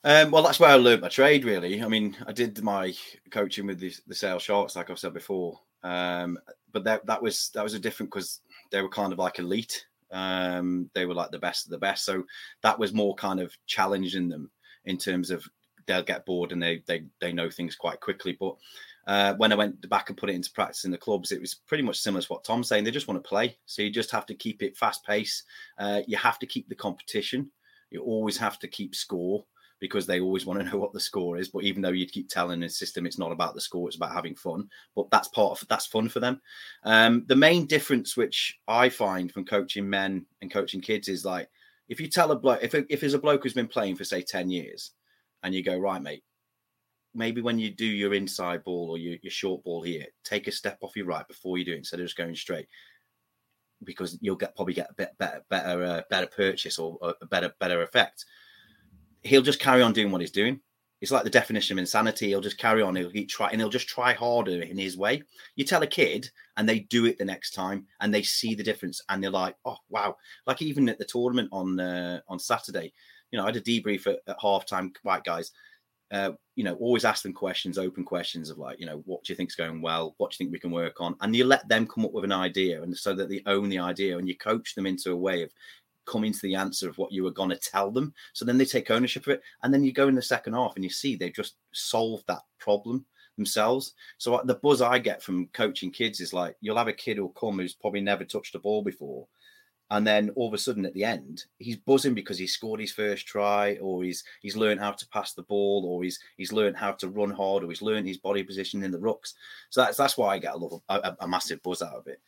[0.04, 1.45] Um, well, that's where I learned my trade.
[1.45, 2.93] Really, I mean, I did my
[3.32, 5.60] coaching with the, the Sale Sharks, like I've said before.
[5.84, 6.38] Um,
[6.71, 8.39] but that that was that was a different because
[8.71, 9.86] they were kind of like elite.
[10.12, 12.06] Um, they were like the best of the best.
[12.06, 12.24] So
[12.62, 14.52] that was more kind of challenging them
[14.86, 15.43] in terms of
[15.88, 18.38] they'll get bored and they they they know things quite quickly.
[18.39, 18.56] But
[19.08, 21.54] uh, when I went back and put it into practice in the clubs, it was
[21.54, 22.84] pretty much similar to what Tom's saying.
[22.84, 25.43] They just want to play, so you just have to keep it fast paced.
[25.78, 27.52] Uh, you have to keep the competition.
[27.91, 29.45] You always have to keep score
[29.80, 31.50] because they always want to know what the score is.
[31.50, 34.13] But even though you keep telling the system it's not about the score, it's about
[34.13, 34.69] having fun.
[34.95, 36.41] But that's part of that's fun for them.
[36.84, 41.50] Um, the main difference, which I find from coaching men and coaching kids, is like
[41.89, 44.21] if you tell a bloke if if there's a bloke who's been playing for say
[44.21, 44.91] ten years,
[45.45, 46.23] and you go right, mate.
[47.13, 50.51] Maybe when you do your inside ball or your, your short ball here, take a
[50.51, 52.67] step off your right before you do it instead of just going straight,
[53.86, 57.53] because you'll get probably get a bit better better uh, better purchase or a better
[57.60, 58.25] better effect
[59.25, 60.60] he'll just carry on doing what he's doing.
[61.01, 62.27] It's like the definition of insanity.
[62.27, 62.95] He'll just carry on.
[62.95, 65.23] He'll keep try and he'll just try harder in his way.
[65.55, 68.63] You tell a kid and they do it the next time and they see the
[68.63, 70.15] difference and they're like, oh wow!
[70.47, 72.93] Like even at the tournament on uh, on Saturday,
[73.36, 74.95] you know, I had a debrief at, at halftime.
[75.04, 75.52] Right, guys,
[76.10, 79.34] uh, you know, always ask them questions, open questions of like, you know, what do
[79.34, 80.15] you think's going well?
[80.17, 81.17] What do you think we can work on?
[81.19, 83.80] And you let them come up with an idea, and so that they own the
[83.80, 85.52] idea, and you coach them into a way of
[86.06, 88.13] coming to the answer of what you were going to tell them.
[88.32, 89.41] So then they take ownership of it.
[89.63, 92.43] And then you go in the second half and you see they've just solved that
[92.60, 93.06] problem
[93.38, 93.95] themselves.
[94.17, 97.30] So the buzz I get from coaching kids is like, you'll have a kid who'll
[97.30, 99.28] come who's probably never touched a ball before.
[99.91, 102.91] And then all of a sudden at the end, he's buzzing because he scored his
[102.91, 106.76] first try, or he's he's learned how to pass the ball, or he's he's learned
[106.76, 109.34] how to run hard, or he's learned his body position in the rucks.
[109.69, 112.08] So that's that's why I get a lot of a, a massive buzz out of
[112.08, 112.19] it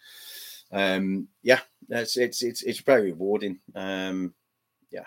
[0.72, 4.34] um yeah it's it's it's, it's very rewarding um
[4.92, 5.06] yeah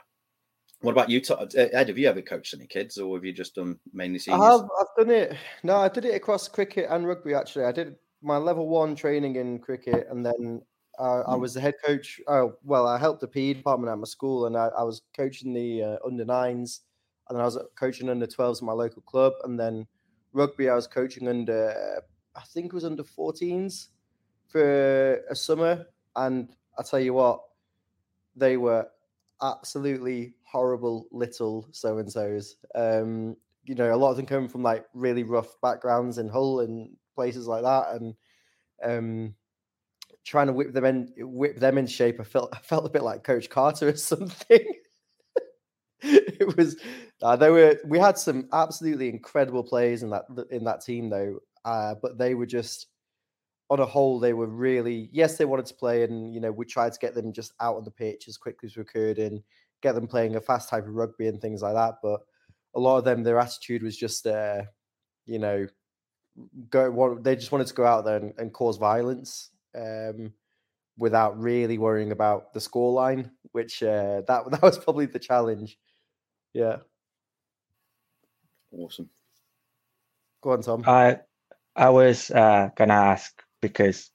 [0.80, 3.54] what about you Uh, ed have you ever coached any kids or have you just
[3.54, 5.36] done mainly seniors I have, I've done it.
[5.62, 7.34] No, I did it across cricket and rugby.
[7.34, 10.62] Actually, I did my level one training in cricket, and then
[11.00, 11.42] uh, I Hmm.
[11.42, 12.20] was the head coach.
[12.28, 15.54] Oh, well, I helped the PE department at my school, and I, I was coaching
[15.54, 16.82] the uh, under nines,
[17.28, 19.88] and then I was coaching under twelves at my local club, and then
[20.32, 22.02] rugby I was coaching under,
[22.36, 23.90] I think it was under 14s
[24.48, 25.86] for a summer,
[26.16, 27.42] and I tell you what,
[28.34, 28.90] they were
[29.42, 32.56] absolutely horrible little so and so's.
[32.74, 36.60] Um, you know, a lot of them come from like really rough backgrounds in Hull
[36.60, 38.14] and places like that, and
[38.82, 39.36] um,
[40.24, 42.20] trying to whip them in, whip them in shape.
[42.20, 44.74] I felt I felt a bit like Coach Carter or something.
[46.02, 46.76] it was
[47.22, 51.38] uh, they were we had some absolutely incredible players in that in that team though,
[51.64, 52.86] uh, but they were just
[53.70, 56.66] on a whole they were really yes they wanted to play and you know we
[56.66, 59.40] tried to get them just out on the pitch as quickly as we could and
[59.80, 62.20] get them playing a fast type of rugby and things like that but
[62.74, 64.62] a lot of them their attitude was just uh
[65.24, 65.66] you know
[66.68, 70.32] go they just wanted to go out there and, and cause violence um
[70.98, 75.78] without really worrying about the scoreline which uh that that was probably the challenge
[76.52, 76.76] yeah
[78.72, 79.08] awesome
[80.42, 81.20] go on tom I
[81.76, 84.10] I was uh, gonna ask because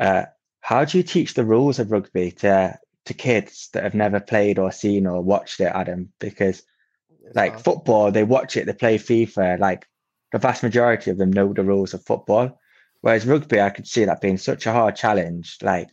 [0.00, 0.24] uh,
[0.60, 4.58] how do you teach the rules of rugby to to kids that have never played
[4.58, 6.12] or seen or watched it, Adam?
[6.18, 6.62] Because
[7.34, 9.58] like football, they watch it, they play FIFA.
[9.58, 9.86] Like
[10.32, 12.58] the vast majority of them know the rules of football.
[13.00, 15.58] Whereas rugby, I could see that being such a hard challenge.
[15.62, 15.88] Like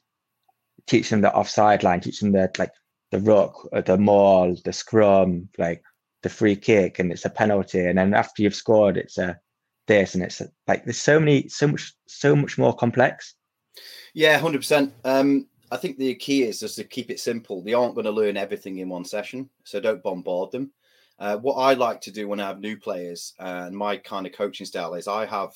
[0.87, 2.71] teaching the offside line, teaching the like
[3.11, 5.83] the ruck, uh, the maul, the scrum, like
[6.23, 9.39] the free kick and it's a penalty, and then after you've scored, it's a
[9.87, 13.35] this and it's a, like there's so many, so much, so much more complex.
[14.13, 14.93] Yeah, hundred percent.
[15.03, 17.61] Um, I think the key is just to keep it simple.
[17.61, 20.71] They aren't going to learn everything in one session, so don't bombard them.
[21.19, 24.25] Uh, what I like to do when I have new players uh, and my kind
[24.25, 25.51] of coaching style is I have,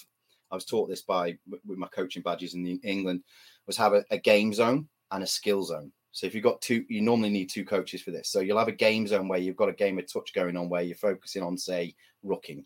[0.52, 3.24] I was taught this by with my coaching badges in the, England,
[3.66, 5.92] was have a, a game zone and a skill zone.
[6.12, 8.30] So if you've got two, you normally need two coaches for this.
[8.30, 10.70] So you'll have a game zone where you've got a game of touch going on
[10.70, 11.94] where you're focusing on, say,
[12.26, 12.64] rucking.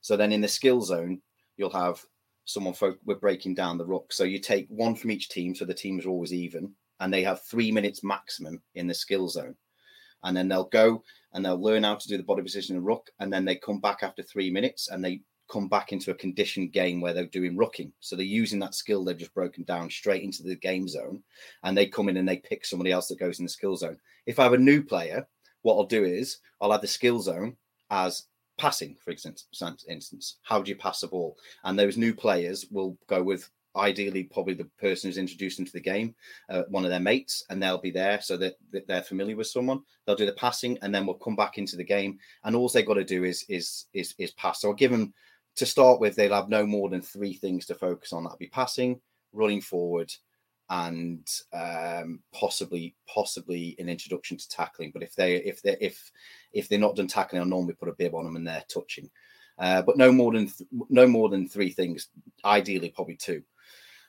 [0.00, 1.20] So then in the skill zone,
[1.56, 2.02] you'll have
[2.44, 4.12] someone fo- we're breaking down the ruck.
[4.12, 7.22] So you take one from each team, so the teams are always even, and they
[7.24, 9.54] have three minutes maximum in the skill zone.
[10.22, 13.10] And then they'll go and they'll learn how to do the body position and ruck,
[13.18, 16.72] and then they come back after three minutes and they come back into a conditioned
[16.72, 17.92] game where they're doing rucking.
[18.00, 21.22] So they're using that skill they've just broken down straight into the game zone,
[21.62, 23.98] and they come in and they pick somebody else that goes in the skill zone.
[24.26, 25.26] If I have a new player,
[25.62, 27.56] what I'll do is I'll have the skill zone
[27.90, 28.26] as
[28.58, 30.38] passing, for instance.
[30.42, 31.36] How do you pass the ball?
[31.64, 35.80] And those new players will go with ideally probably the person who's introduced into the
[35.80, 36.14] game,
[36.48, 39.48] uh, one of their mates, and they'll be there so that, that, they're familiar with
[39.48, 39.80] someone.
[40.06, 42.86] They'll do the passing, and then we'll come back into the game, and all they've
[42.86, 44.60] got to do is is is is pass.
[44.60, 45.12] So I'll give them
[45.56, 46.16] to start with.
[46.16, 48.24] They'll have no more than three things to focus on.
[48.24, 49.00] That'll be passing,
[49.32, 50.12] running forward,
[50.70, 54.90] and um, possibly possibly an introduction to tackling.
[54.92, 56.10] But if they if they if
[56.52, 59.10] if they're not done tackling, I'll normally put a bib on them and they're touching.
[59.58, 62.08] Uh, but no more than th- no more than three things.
[62.44, 63.42] Ideally, probably two.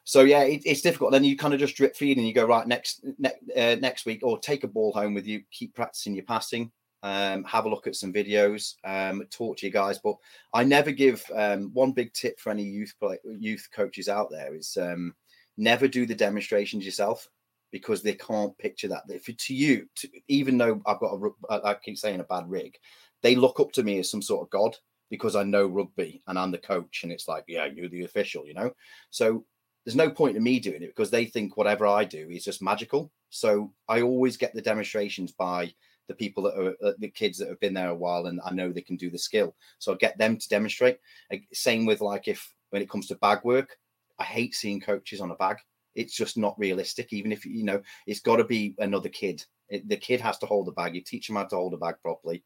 [0.03, 1.11] So yeah, it, it's difficult.
[1.11, 4.05] Then you kind of just drip feed and you go right next ne- uh, next
[4.05, 5.43] week, or take a ball home with you.
[5.51, 6.71] Keep practicing your passing.
[7.03, 8.75] Um, have a look at some videos.
[8.83, 9.99] Um, talk to you guys.
[9.99, 10.15] But
[10.53, 14.55] I never give um, one big tip for any youth play, youth coaches out there
[14.55, 15.13] is um,
[15.57, 17.29] never do the demonstrations yourself
[17.71, 19.03] because they can't picture that.
[19.09, 22.75] If to you, to, even though I've got a, I keep saying a bad rig,
[23.21, 24.77] they look up to me as some sort of god
[25.09, 28.45] because I know rugby and I'm the coach, and it's like, yeah, you're the official,
[28.47, 28.71] you know.
[29.11, 29.45] So
[29.85, 32.61] there's no point in me doing it because they think whatever I do is just
[32.61, 33.11] magical.
[33.29, 35.73] So I always get the demonstrations by
[36.07, 38.51] the people that are uh, the kids that have been there a while and I
[38.53, 39.55] know they can do the skill.
[39.79, 40.99] So I get them to demonstrate.
[41.53, 43.77] Same with like if when it comes to bag work,
[44.19, 45.57] I hate seeing coaches on a bag.
[45.95, 47.13] It's just not realistic.
[47.13, 49.43] Even if you know, it's got to be another kid.
[49.69, 50.93] It, the kid has to hold the bag.
[50.93, 52.43] You teach them how to hold a bag properly,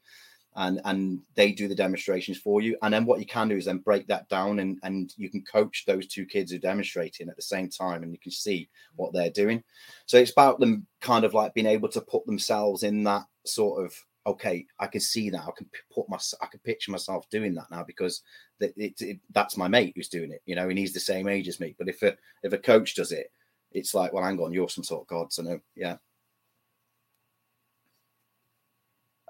[0.55, 2.77] and and they do the demonstrations for you.
[2.81, 5.43] And then what you can do is then break that down, and and you can
[5.43, 8.69] coach those two kids who are demonstrating at the same time, and you can see
[8.95, 9.63] what they're doing.
[10.05, 13.85] So it's about them kind of like being able to put themselves in that sort
[13.85, 13.93] of
[14.25, 15.41] okay, I can see that.
[15.41, 18.21] I can put my, I can picture myself doing that now because
[18.59, 21.27] that it, it, that's my mate who's doing it, you know, and he's the same
[21.27, 21.75] age as me.
[21.77, 23.31] But if a if a coach does it,
[23.71, 25.97] it's like, well, hang on, you're some sort of god, so no, yeah.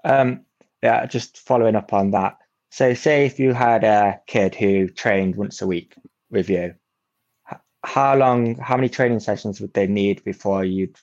[0.04, 0.44] Um,
[0.82, 2.38] yeah, just following up on that.
[2.70, 5.94] So, say if you had a kid who trained once a week
[6.30, 6.74] with you,
[7.84, 10.96] how long, how many training sessions would they need before you'd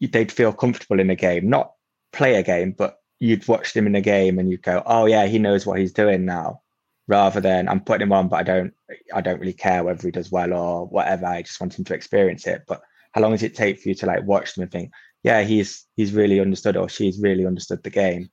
[0.00, 1.48] they'd feel comfortable in a game?
[1.48, 1.72] Not
[2.12, 5.26] play a game, but you'd watch them in a game and you'd go, "Oh yeah,
[5.26, 6.62] he knows what he's doing now,"
[7.06, 8.74] rather than I'm putting him on, but I don't,
[9.14, 11.26] I don't really care whether he does well or whatever.
[11.26, 12.64] I just want him to experience it.
[12.68, 14.92] But how long does it take for you to like watch them and think,
[15.28, 18.30] "Yeah, he's he's really understood or she's really understood the game"?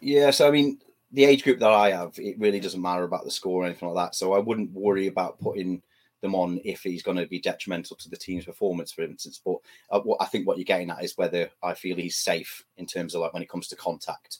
[0.00, 0.80] Yeah, so I mean,
[1.12, 3.88] the age group that I have, it really doesn't matter about the score or anything
[3.88, 4.16] like that.
[4.16, 5.82] So I wouldn't worry about putting
[6.20, 9.40] them on if he's going to be detrimental to the team's performance, for instance.
[9.44, 9.58] But
[9.90, 12.86] uh, what I think what you're getting at is whether I feel he's safe in
[12.86, 14.38] terms of like when it comes to contact,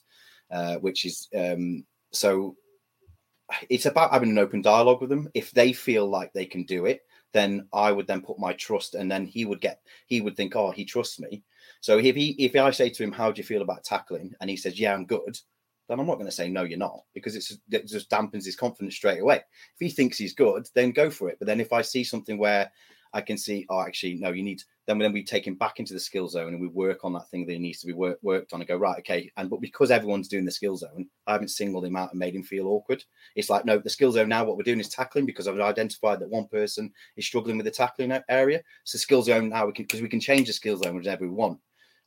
[0.51, 2.57] uh, which is um, so.
[3.69, 5.29] It's about having an open dialogue with them.
[5.33, 7.01] If they feel like they can do it,
[7.33, 10.55] then I would then put my trust, and then he would get he would think,
[10.55, 11.43] oh, he trusts me.
[11.83, 14.49] So if he if I say to him, how do you feel about tackling, and
[14.49, 15.37] he says, yeah, I'm good,
[15.89, 18.55] then I'm not going to say no, you're not, because it's it just dampens his
[18.55, 19.35] confidence straight away.
[19.35, 21.39] If he thinks he's good, then go for it.
[21.39, 22.71] But then if I see something where
[23.11, 25.93] I can see, oh, actually, no, you need, then then we take him back into
[25.93, 28.17] the skill zone and we work on that thing that he needs to be work,
[28.21, 29.29] worked on and go right, okay.
[29.35, 32.33] And but because everyone's doing the skill zone, I haven't singled him out and made
[32.33, 33.03] him feel awkward.
[33.35, 34.45] It's like no, the skill zone now.
[34.45, 37.71] What we're doing is tackling because I've identified that one person is struggling with the
[37.71, 38.61] tackling area.
[38.85, 41.29] So skill zone now we can because we can change the skill zone whenever we
[41.29, 41.59] want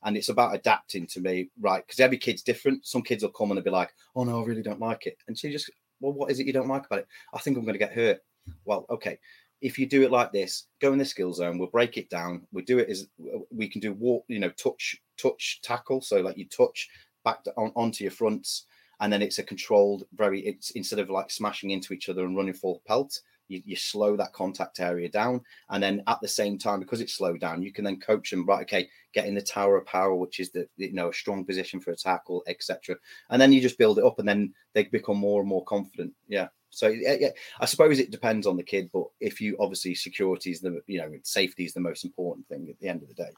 [0.03, 1.85] and it's about adapting to me, right?
[1.85, 2.85] Because every kid's different.
[2.85, 5.37] Some kids will come and be like, "Oh no, I really don't like it," and
[5.37, 5.69] she just,
[5.99, 7.93] "Well, what is it you don't like about it?" I think I'm going to get
[7.93, 8.19] hurt.
[8.65, 9.19] Well, okay.
[9.59, 11.57] If you do it like this, go in the skill zone.
[11.57, 12.45] We'll break it down.
[12.51, 13.07] We do it as
[13.51, 16.01] we can do walk, you know, touch, touch, tackle.
[16.01, 16.87] So like you touch
[17.25, 18.67] back to, on, onto your fronts,
[18.99, 20.41] and then it's a controlled, very.
[20.41, 23.19] It's instead of like smashing into each other and running full pelt.
[23.47, 25.41] You, you slow that contact area down.
[25.69, 28.45] And then at the same time, because it's slowed down, you can then coach them,
[28.45, 28.61] right?
[28.61, 31.79] Okay, get in the tower of power, which is the, you know, a strong position
[31.79, 32.95] for a tackle, etc.
[33.29, 36.13] And then you just build it up and then they become more and more confident.
[36.27, 36.47] Yeah.
[36.69, 37.29] So yeah,
[37.59, 40.99] I suppose it depends on the kid, but if you obviously security is the you
[40.99, 43.31] know safety is the most important thing at the end of the day.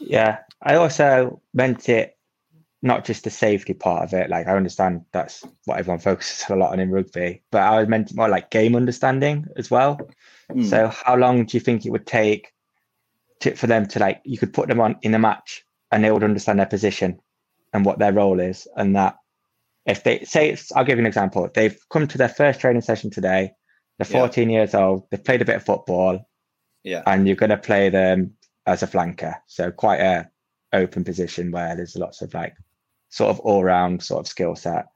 [0.00, 2.18] Yeah, I also meant it
[2.84, 4.28] not just the safety part of it.
[4.28, 7.88] Like I understand that's what everyone focuses a lot on in rugby, but I was
[7.88, 9.98] meant more like game understanding as well.
[10.52, 10.68] Mm.
[10.68, 12.52] So how long do you think it would take
[13.40, 16.10] to, for them to like you could put them on in a match and they
[16.10, 17.18] would understand their position
[17.72, 19.16] and what their role is, and that
[19.86, 21.48] if they say it's, I'll give you an example.
[21.52, 23.52] They've come to their first training session today.
[23.98, 24.26] They're Yeah.
[24.26, 25.08] 14 years old.
[25.10, 26.28] They've played a bit of football,
[26.84, 27.02] Yeah.
[27.06, 28.34] and you're going to play them
[28.66, 29.34] as a flanker.
[29.46, 30.30] So quite a
[30.72, 32.54] open position where there's lots of like
[33.14, 34.86] sort of all round sort of skill set.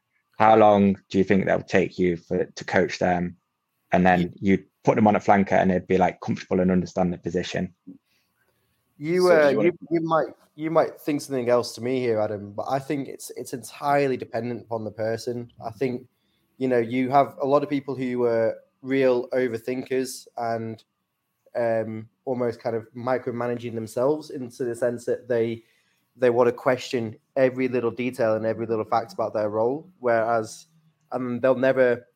[0.41, 3.37] How long do you think that would take you for to coach them,
[3.93, 7.13] and then you put them on a flanker and they'd be like comfortable and understand
[7.13, 7.75] the position?
[8.99, 12.01] You So uh, you you, wanna- you might you might think something else to me
[12.01, 15.53] here, Adam, but I think it's it's entirely dependent upon the person.
[15.65, 16.09] I think
[16.57, 20.83] you know you have a lot of people who are real overthinkers and
[21.55, 25.63] um, almost kind of micromanaging themselves into the sense that they
[26.19, 30.67] they want to question every little detail and every little fact about their role, whereas
[31.13, 32.07] and they'll never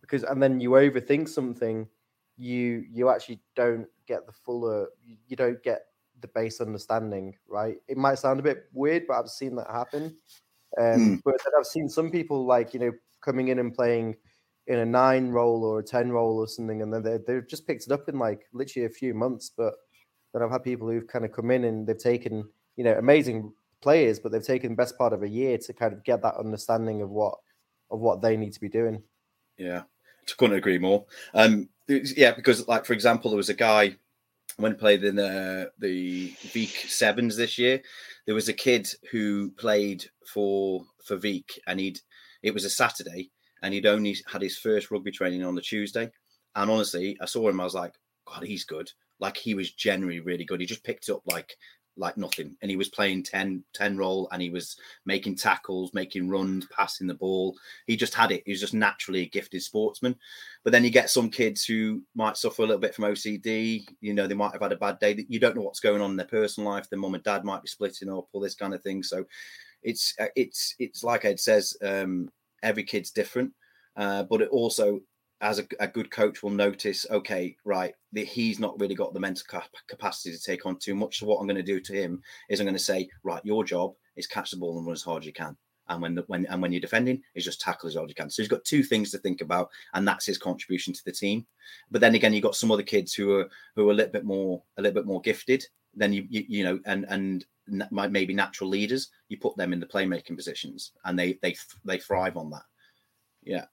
[0.00, 1.88] because and then you overthink something,
[2.36, 5.86] you you actually don't get the fuller you- you don't get
[6.20, 7.76] the base understanding, right?
[7.88, 10.16] It might sound a bit weird, but I've seen that happen.
[10.78, 11.22] Um, Mm.
[11.24, 14.16] But then I've seen some people like you know coming in and playing
[14.68, 17.66] in a nine role or a ten role or something, and then they they've just
[17.66, 19.50] picked it up in like literally a few months.
[19.56, 19.74] But
[20.32, 23.52] then I've had people who've kind of come in and they've taken you know amazing
[23.82, 26.36] players, but they've taken the best part of a year to kind of get that
[26.36, 27.34] understanding of what
[27.90, 29.02] of what they need to be doing.
[29.58, 29.82] Yeah,
[30.36, 31.04] couldn't agree more.
[31.34, 33.96] Um, yeah, because like for example, there was a guy
[34.56, 37.80] when he played in the the Vic Sevens this year.
[38.26, 42.00] There was a kid who played for for Vic, and he'd
[42.42, 43.30] it was a Saturday,
[43.62, 46.10] and he'd only had his first rugby training on the Tuesday.
[46.54, 47.92] And honestly, I saw him, I was like,
[48.26, 48.90] God, he's good.
[49.20, 50.60] Like he was generally really good.
[50.60, 51.54] He just picked up like
[51.96, 56.28] like nothing, and he was playing 10, 10 role, and he was making tackles, making
[56.28, 58.42] runs, passing the ball he just had it.
[58.44, 60.16] He was just naturally a gifted sportsman.
[60.64, 63.86] But then you get some kids who might suffer a little bit from OCD.
[64.00, 65.24] You know, they might have had a bad day.
[65.28, 66.88] You don't know what's going on in their personal life.
[66.88, 69.02] Their mum and dad might be splitting up, all this kind of thing.
[69.02, 69.24] So
[69.82, 72.28] it's uh, it's it's like Ed says, um,
[72.62, 73.52] every kid's different.
[73.96, 75.00] Uh, but it also,
[75.40, 79.20] as a, a good coach, will notice, okay, right, that he's not really got the
[79.20, 81.18] mental cap- capacity to take on too much.
[81.18, 83.64] So what I'm going to do to him is I'm going to say, right, your
[83.64, 85.56] job is catch the ball and run as hard as you can
[85.88, 88.14] and when the, when and when you're defending is just tackle as hard as you
[88.14, 88.30] can.
[88.30, 91.46] So he's got two things to think about, and that's his contribution to the team.
[91.90, 94.24] But then again, you've got some other kids who are who are a little bit
[94.24, 95.64] more a little bit more gifted.
[95.94, 97.44] Then you you, you know and and
[97.90, 99.10] maybe natural leaders.
[99.28, 102.64] You put them in the playmaking positions, and they they they thrive on that.
[103.42, 103.66] Yeah,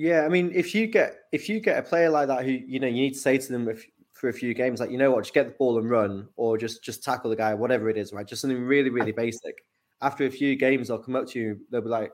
[0.00, 2.80] Yeah, I mean, if you get if you get a player like that who you
[2.80, 3.84] know you need to say to them if,
[4.14, 6.56] for a few games, like you know what, just get the ball and run, or
[6.56, 8.26] just just tackle the guy, whatever it is, right?
[8.26, 9.54] Just something really really basic.
[10.00, 11.60] After a few games, they'll come up to you.
[11.70, 12.12] They'll be like,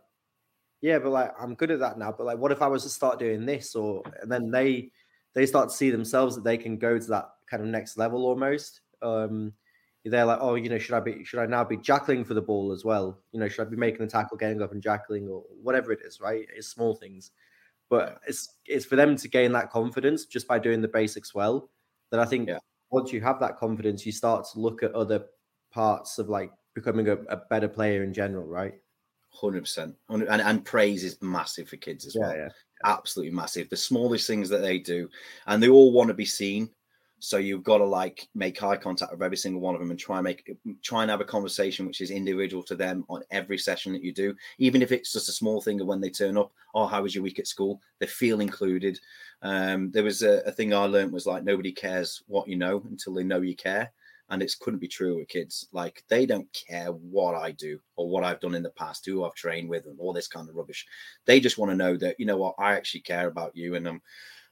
[0.83, 2.13] "Yeah, but like I'm good at that now.
[2.13, 4.93] But like, what if I was to start doing this?" Or and then they
[5.35, 8.27] they start to see themselves that they can go to that kind of next level
[8.27, 8.83] almost.
[9.03, 9.55] Um,
[10.07, 12.43] they're like, "Oh, you know, should I be should I now be jackling for the
[12.43, 13.21] ball as well?
[13.33, 16.01] You know, should I be making the tackle, getting up and jackling, or whatever it
[16.05, 16.47] is, right?
[16.57, 17.33] It's small things."
[17.91, 21.71] But it's it's for them to gain that confidence just by doing the basics well.
[22.11, 22.59] That I think Yeah.
[22.91, 25.25] once you have that confidence, you start to look at other
[25.73, 28.75] parts of like becoming a, a better player in general, right?
[29.33, 29.95] hundred percent.
[30.09, 32.35] And and praise is massive for kids as well.
[32.35, 32.49] yeah.
[32.85, 33.69] absolutely massive.
[33.69, 35.09] The smallest things that they do,
[35.47, 36.71] and they all want to be seen.
[37.19, 39.99] So you've got to like make eye contact with every single one of them and
[39.99, 43.57] try and make try and have a conversation which is individual to them on every
[43.57, 46.37] session that you do, even if it's just a small thing of when they turn
[46.37, 46.53] up.
[46.75, 47.81] Oh, how was your week at school?
[48.01, 48.99] They feel included.
[49.41, 52.83] Um, there was a, a thing I learned was like nobody cares what you know
[52.91, 53.91] until they know you care,
[54.29, 55.67] and it couldn't be true with kids.
[55.73, 59.25] Like they don't care what I do or what I've done in the past, who
[59.25, 60.85] I've trained with, and all this kind of rubbish.
[61.25, 63.89] They just want to know that you know what I actually care about you, and
[63.89, 64.03] um,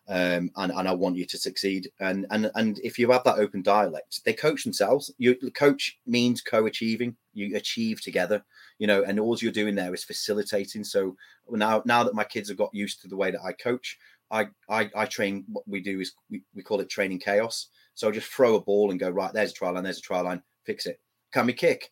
[0.08, 1.90] um, and and I want you to succeed.
[2.00, 5.12] And and and if you have that open dialect, they coach themselves.
[5.18, 7.16] You coach means co-achieving.
[7.32, 8.44] You achieve together,
[8.78, 10.84] you know, and all you're doing there is facilitating.
[10.84, 11.16] So
[11.50, 13.98] now now that my kids have got used to the way that I coach,
[14.30, 15.44] I I, I train.
[15.48, 17.68] What we do is we, we call it training chaos.
[17.94, 19.32] So I just throw a ball and go right.
[19.32, 19.84] There's a try line.
[19.84, 20.42] There's a try line.
[20.64, 21.00] Fix it.
[21.32, 21.90] Can we kick?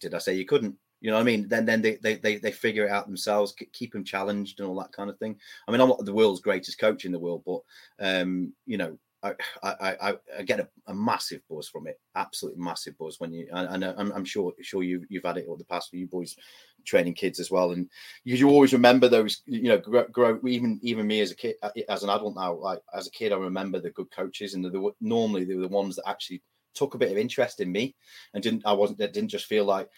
[0.00, 0.76] Did I say you couldn't?
[1.02, 1.48] You know what I mean?
[1.48, 4.78] Then then they they they, they figure it out themselves, keep them challenged and all
[4.80, 5.36] that kind of thing.
[5.66, 7.60] I mean, I'm not the world's greatest coach in the world, but
[7.98, 12.98] um, you know, I, I, I, get a, a, massive buzz from it, absolutely massive
[12.98, 15.92] buzz when you and, I'm, I'm, sure sure you you've had it all the past
[15.92, 16.36] you boys
[16.84, 17.88] training kids as well, and
[18.24, 21.56] you, you always remember those you know grow, grow, even even me as a kid
[21.88, 24.70] as an adult now like as a kid I remember the good coaches and the,
[24.70, 26.42] the normally they were the ones that actually
[26.74, 27.94] took a bit of interest in me
[28.34, 29.88] and didn't I wasn't that didn't just feel like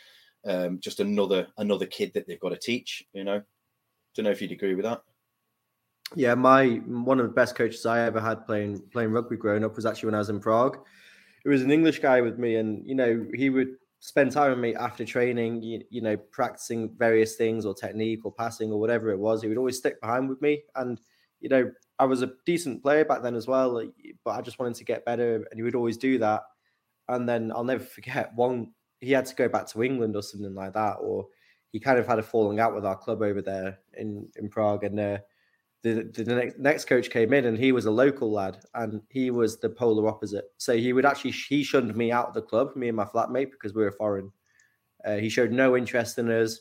[0.46, 3.42] um, just another another kid that they've got to teach you know
[4.14, 5.02] don't know if you'd agree with that.
[6.14, 9.74] Yeah, my one of the best coaches I ever had playing playing rugby growing up
[9.76, 10.78] was actually when I was in Prague.
[11.44, 14.58] It was an English guy with me, and you know he would spend time with
[14.60, 15.62] me after training.
[15.62, 19.42] You, you know, practicing various things or technique or passing or whatever it was.
[19.42, 21.00] He would always stick behind with me, and
[21.40, 23.82] you know I was a decent player back then as well,
[24.24, 26.42] but I just wanted to get better, and he would always do that.
[27.08, 28.72] And then I'll never forget one.
[29.04, 31.26] He had to go back to England or something like that, or
[31.72, 34.84] he kind of had a falling out with our club over there in in Prague,
[34.84, 34.98] and.
[34.98, 35.18] Uh,
[35.84, 39.30] the, the next, next coach came in and he was a local lad and he
[39.30, 40.46] was the polar opposite.
[40.56, 43.50] So he would actually he shunned me out of the club, me and my flatmate,
[43.50, 44.32] because we were foreign.
[45.04, 46.60] Uh, he showed no interest in us.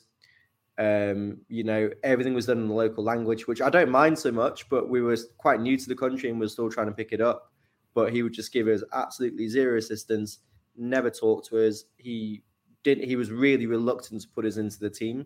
[0.78, 4.30] Um, you know, everything was done in the local language, which I don't mind so
[4.30, 7.14] much, but we were quite new to the country and we're still trying to pick
[7.14, 7.50] it up.
[7.94, 10.40] But he would just give us absolutely zero assistance,
[10.76, 11.86] never talked to us.
[11.98, 12.44] He
[12.84, 13.06] didn't.
[13.06, 15.26] He was really reluctant to put us into the team.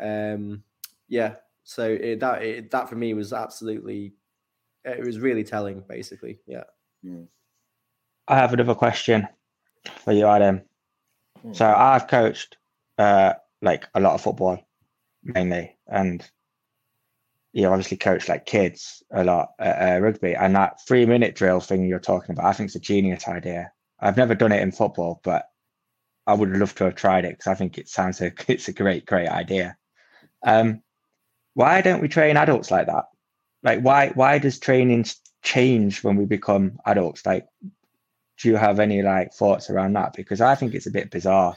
[0.00, 0.62] Um,
[1.08, 4.14] yeah, so it, that it, that for me was absolutely,
[4.84, 6.38] it was really telling, basically.
[6.46, 6.64] Yeah.
[7.02, 7.24] Hmm.
[8.26, 9.28] I have another question
[10.04, 10.62] for you, Adam.
[11.44, 11.54] Mm.
[11.54, 12.56] So I've coached
[12.98, 14.58] uh, like a lot of football
[15.22, 16.26] mainly, and
[17.52, 20.34] you obviously coach like kids a lot at uh, rugby.
[20.34, 23.72] And that three minute drill thing you're talking about, I think it's a genius idea.
[24.04, 25.46] I've never done it in football, but
[26.26, 28.72] I would love to have tried it because I think it sounds like it's a
[28.72, 29.76] great, great idea.
[30.46, 30.82] Um,
[31.54, 33.06] why don't we train adults like that?
[33.62, 35.06] Like, why why does training
[35.42, 37.24] change when we become adults?
[37.24, 40.12] Like, do you have any like thoughts around that?
[40.12, 41.56] Because I think it's a bit bizarre.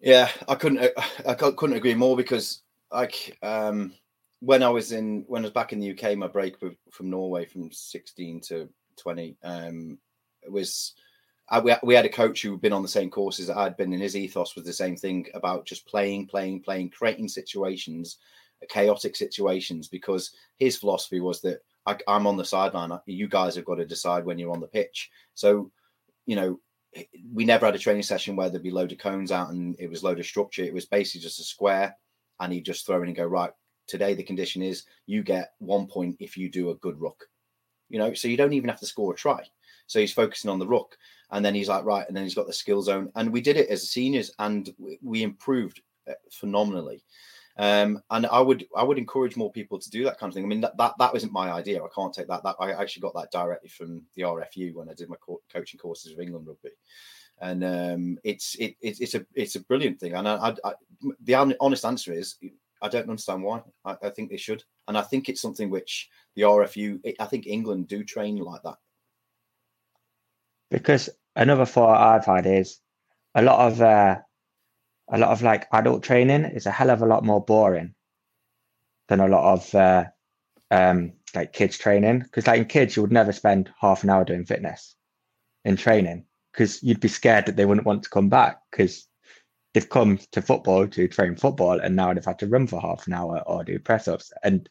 [0.00, 0.80] Yeah, I couldn't
[1.26, 3.92] I couldn't agree more because like um
[4.40, 6.56] when I was in when I was back in the UK, my break
[6.90, 9.98] from Norway from 16 to 20 um
[10.48, 10.94] was
[11.50, 13.92] I, we, we had a coach who'd been on the same courses that I'd been,
[13.92, 18.18] and his ethos was the same thing about just playing, playing, playing, creating situations
[18.62, 22.90] uh, chaotic situations because his philosophy was that I, am on the sideline.
[23.06, 25.10] You guys have got to decide when you're on the pitch.
[25.34, 25.70] So,
[26.26, 26.60] you know,
[27.32, 29.88] we never had a training session where there'd be load of cones out and it
[29.88, 30.64] was load of structure.
[30.64, 31.96] It was basically just a square,
[32.40, 33.50] and he'd just throw in and go right.
[33.86, 37.24] Today the condition is you get one point if you do a good ruck.
[37.88, 39.42] You know, so you don't even have to score a try.
[39.88, 40.96] So he's focusing on the ruck,
[41.32, 43.56] and then he's like right, and then he's got the skill zone, and we did
[43.56, 44.72] it as seniors, and
[45.02, 47.02] we improved uh, phenomenally.
[47.58, 50.44] Um, and I would I would encourage more people to do that kind of thing.
[50.44, 51.82] I mean that that, that wasn't my idea.
[51.82, 52.44] I can't take that.
[52.44, 55.78] That I actually got that directly from the RFU when I did my co- coaching
[55.80, 56.70] courses of England rugby,
[57.40, 60.14] and um, it's it, it, it's a it's a brilliant thing.
[60.14, 60.72] And I, I, I,
[61.24, 62.36] the honest answer is
[62.80, 63.62] I don't understand why.
[63.84, 67.00] I, I, think they should, and I think it's something which the RFU.
[67.18, 68.76] I think England do train like that.
[70.70, 72.78] Because another thought I've had is
[73.34, 74.18] a lot of uh,
[75.10, 77.94] a lot of like adult training is a hell of a lot more boring
[79.08, 80.04] than a lot of uh,
[80.70, 82.20] um, like kids training.
[82.20, 84.94] Because like in kids, you would never spend half an hour doing fitness
[85.64, 89.06] in training because you'd be scared that they wouldn't want to come back because
[89.72, 93.06] they've come to football to train football and now they've had to run for half
[93.06, 94.32] an hour or do press ups.
[94.42, 94.68] And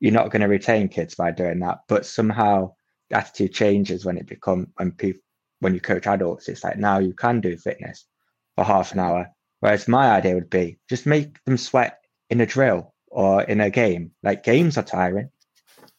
[0.00, 1.80] you're not going to retain kids by doing that.
[1.88, 2.74] But somehow
[3.10, 5.22] the attitude changes when it become when people
[5.60, 6.48] when you coach adults.
[6.48, 8.06] It's like now you can do fitness
[8.56, 9.30] for half an hour
[9.60, 11.98] Whereas my idea would be just make them sweat
[12.30, 14.12] in a drill or in a game.
[14.22, 15.30] Like games are tiring.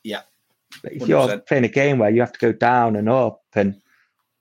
[0.04, 0.22] Yeah.
[0.84, 3.80] if you are playing a game where you have to go down and up and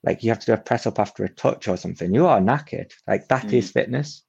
[0.02, 2.40] like you have to do a press up after a touch or something, you are
[2.40, 2.92] knackered.
[3.06, 3.52] Like that mm.
[3.52, 4.22] is fitness.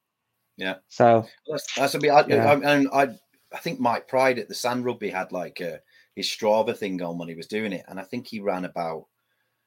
[0.58, 0.76] Yeah.
[0.88, 2.10] So that's, that's a bit.
[2.10, 2.52] I, yeah.
[2.52, 3.08] I, I,
[3.54, 5.80] I think Mike Pride at the Sand Rugby had like a,
[6.14, 9.06] his Strava thing on when he was doing it, and I think he ran about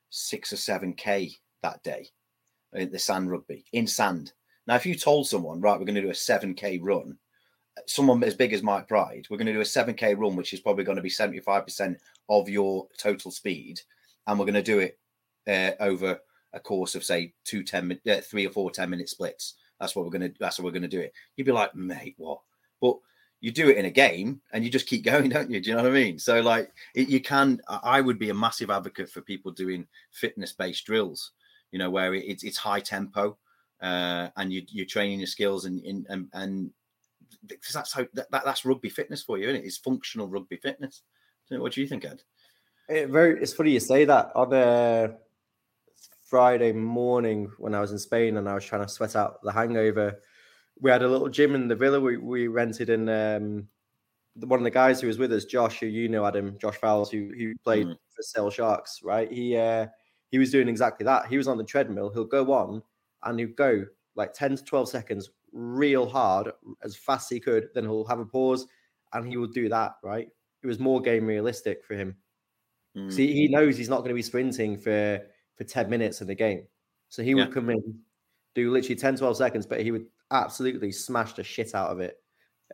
[0.10, 1.32] six or seven k
[1.62, 2.10] that day
[2.74, 4.34] in the Sand Rugby in sand.
[4.68, 7.18] Now, if you told someone, right, we're going to do a 7K run,
[7.86, 10.60] someone as big as Mike Pride, we're going to do a 7K run, which is
[10.60, 11.96] probably going to be 75%
[12.30, 13.82] of your total speed,
[14.26, 14.98] and we're going to do it
[15.48, 16.20] uh, over
[16.54, 19.56] a course of say two 10 uh, three or four 10 minute splits.
[19.80, 21.14] That's what we're going to, that's what we're going to do it.
[21.36, 22.40] You'd be like, mate, what?
[22.82, 22.98] But
[23.46, 25.62] you do it in a game and you just keep going, don't you?
[25.62, 26.18] Do you know what I mean?
[26.18, 30.52] So, like, it, you can, I would be a massive advocate for people doing fitness
[30.52, 31.32] based drills,
[31.72, 33.38] you know, where it, it's, it's high tempo
[33.82, 36.72] uh, and you, you're training your skills, and and and,
[37.46, 39.66] because that's how that, that, that's rugby fitness for you, isn't it?
[39.66, 41.04] It's functional rugby fitness.
[41.50, 42.24] What do you think, Ed?
[42.90, 43.40] It very.
[43.40, 44.32] It's funny you say that.
[44.36, 45.16] On a
[46.24, 49.52] Friday morning when I was in Spain and I was trying to sweat out the
[49.52, 50.20] hangover,
[50.80, 53.68] we had a little gym in the villa we, we rented, and um,
[54.36, 56.76] the- one of the guys who was with us, Josh, who you know, Adam, Josh
[56.78, 57.98] Fowles, who who played Mhm.
[58.16, 59.32] for Sale Sharks, right?
[59.32, 59.88] He uh,
[60.32, 61.28] he was doing exactly that.
[61.28, 62.10] He was on the treadmill.
[62.10, 62.82] He'll go on
[63.24, 66.52] and he'll go like ten to twelve seconds, real hard,
[66.84, 67.70] as fast as he could.
[67.74, 68.68] Then he'll have a pause,
[69.14, 69.94] and he will do that.
[70.04, 70.30] Right?
[70.64, 72.16] It was more game realistic for him.
[72.98, 73.12] Mm.
[73.14, 75.22] See, he knows he's not going to be sprinting for
[75.58, 76.68] for 10 minutes in the game.
[77.10, 78.00] So he would come in,
[78.56, 82.18] do literally 10, 12 seconds, but he would absolutely smashed the shit out of it.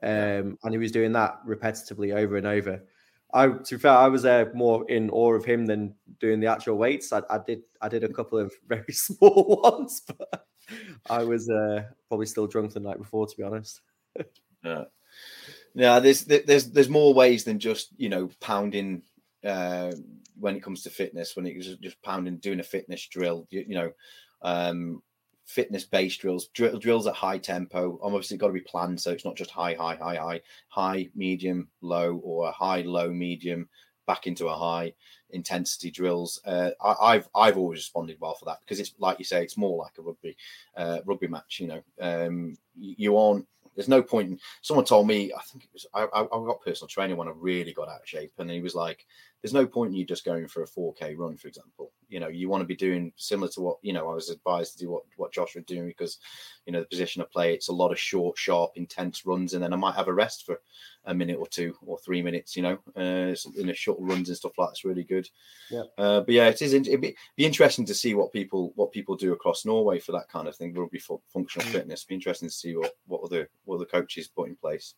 [0.04, 0.42] Um, Yeah.
[0.64, 2.84] and he was doing that repetitively over and over.
[3.34, 6.48] I to be fair, I was uh, more in awe of him than doing the
[6.48, 7.14] actual weights.
[7.14, 10.48] I, I did I did a couple of very small ones, but
[11.10, 13.82] I was uh, probably still drunk the night before, to be honest.
[14.64, 14.86] Yeah.
[15.74, 19.04] Yeah, there's there's there's more ways than just you know pounding
[19.46, 19.92] uh,
[20.38, 21.36] when it comes to fitness.
[21.36, 23.92] When it's just pounding, doing a fitness drill, you, you know,
[24.42, 25.02] um,
[25.52, 28.00] fitness based drills, drill, drills at high tempo.
[28.02, 31.68] Obviously, got to be planned, so it's not just high, high, high, high, high, medium,
[31.82, 33.68] low, or high, low, medium,
[34.08, 34.94] back into a high
[35.32, 36.42] intensity drills.
[36.46, 39.58] Uh, I, I've I've always responded well for that because it's like you say, it's
[39.58, 40.38] more like a rugby
[40.78, 41.60] uh, rugby match.
[41.60, 43.46] You know, um, you, aren't.
[43.76, 44.30] There's no point.
[44.30, 47.34] In, someone told me, I think it was I, I got personal training when I
[47.36, 49.06] really got out of shape, and he was like,
[49.42, 51.92] "There's no point in you just going for a 4k run, for example.
[52.10, 54.10] You know, you want to be doing similar to what you know.
[54.10, 56.18] I was advised to do what what Josh was doing because,
[56.66, 59.64] you know, the position of play, it's a lot of short, sharp, intense runs, and
[59.64, 60.62] then I might have a rest for
[61.06, 62.56] a minute or two or three minutes.
[62.56, 65.28] You know, uh, in a short runs and stuff like that's really good.
[65.70, 65.84] Yeah.
[65.98, 66.74] Uh, but yeah, it is.
[66.74, 70.30] It'd be, be interesting to see what people what people do across Norway for that
[70.30, 70.74] kind of thing.
[70.74, 72.06] Rugby for functional fitness.
[72.06, 74.94] Be interesting to see what what other what other coaches put in place.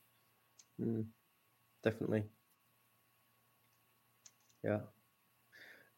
[0.81, 1.05] Mm,
[1.83, 2.23] definitely.
[4.63, 4.79] Yeah.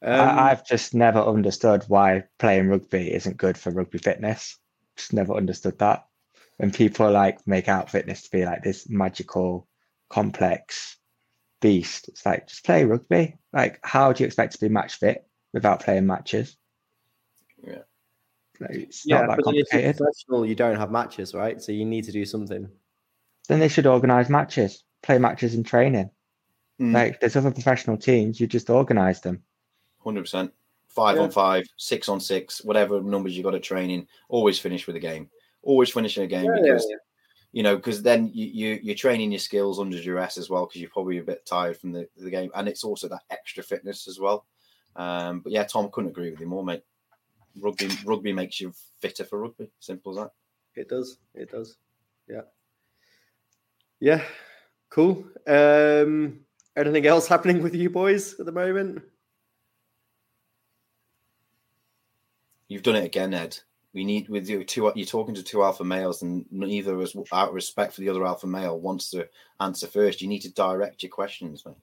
[0.01, 4.57] I, Um, I've just never understood why playing rugby isn't good for rugby fitness.
[4.97, 6.07] Just never understood that.
[6.57, 9.67] When people like make out fitness to be like this magical,
[10.09, 10.97] complex
[11.61, 13.37] beast, it's like just play rugby.
[13.53, 16.57] Like, how do you expect to be match fit without playing matches?
[17.63, 17.83] Yeah.
[18.59, 19.97] Like, it's yeah, not that but then if you're complicated.
[19.97, 21.61] professional, you don't have matches, right?
[21.61, 22.69] So you need to do something.
[23.49, 26.11] Then they should organise matches, play matches in training.
[26.79, 26.93] Mm.
[26.93, 29.41] Like, there's other professional teams, you just organise them.
[30.03, 30.53] Hundred percent.
[30.87, 31.23] Five Yeah.
[31.23, 34.07] on five, six on six, whatever numbers you got at training.
[34.29, 35.29] Always finish with a game.
[35.61, 36.87] Always finishing a game Yeah, yeah, because
[37.51, 40.79] you know because then you, you you're training your skills under duress as well because
[40.79, 44.07] you're probably a bit tired from the, the game and it's also that extra fitness
[44.07, 44.45] as well.
[44.95, 46.83] Um, but yeah, Tom couldn't agree with you more, mate.
[47.59, 49.71] Rugby rugby makes you fitter for rugby.
[49.79, 50.31] Simple as that.
[50.75, 51.17] It does.
[51.33, 51.77] It does.
[52.27, 52.41] Yeah.
[53.99, 54.23] Yeah.
[54.89, 55.25] Cool.
[55.47, 56.44] Um,
[56.75, 59.01] anything else happening with you boys at the moment?
[62.67, 63.57] You've done it again, Ed.
[63.93, 64.91] We need with you two.
[64.95, 68.09] You're talking to two alpha males, and neither of us, out of respect for the
[68.09, 69.27] other alpha male, wants to
[69.61, 70.21] answer first.
[70.21, 71.75] You need to direct your questions, mate.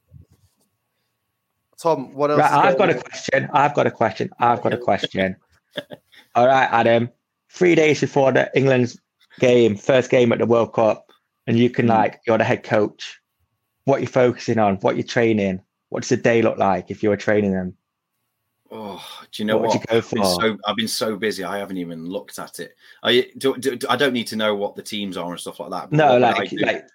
[1.81, 2.41] Tom, what else?
[2.41, 3.49] Right, I've got going a question.
[3.55, 4.31] I've got a question.
[4.39, 5.37] I've got a question.
[6.35, 7.09] All right, Adam.
[7.49, 8.99] Three days before the England's
[9.41, 11.11] game, first game at the World Cup,
[11.47, 11.91] and you can Mm.
[11.91, 13.21] like you're the head coach.
[13.85, 14.77] What you're focusing on?
[14.77, 15.63] What you're training?
[15.89, 17.77] What does the day look like if you were training them?
[18.71, 19.75] Oh, do you know What what?
[19.75, 22.75] you I've, been so, I've been so busy, I haven't even looked at it.
[23.03, 25.71] I do, do, I don't need to know what the teams are and stuff like
[25.71, 25.93] that.
[25.93, 26.89] No, what would I like like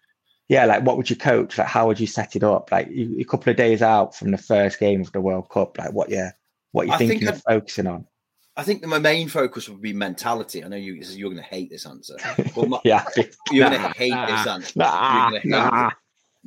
[0.50, 1.58] yeah, like what would you coach?
[1.58, 2.72] Like how would you set it up?
[2.72, 5.78] Like you, a couple of days out from the first game of the World Cup,
[5.78, 6.30] like what you
[6.72, 8.08] what you I think thinking of focusing on?
[8.56, 10.64] I think my main focus would be mentality.
[10.64, 12.16] I know you, you're going to hate this answer.
[12.56, 13.06] My, yeah,
[13.52, 14.74] you're Nah, going to hate this answer.
[14.80, 15.92] nah, hate nah.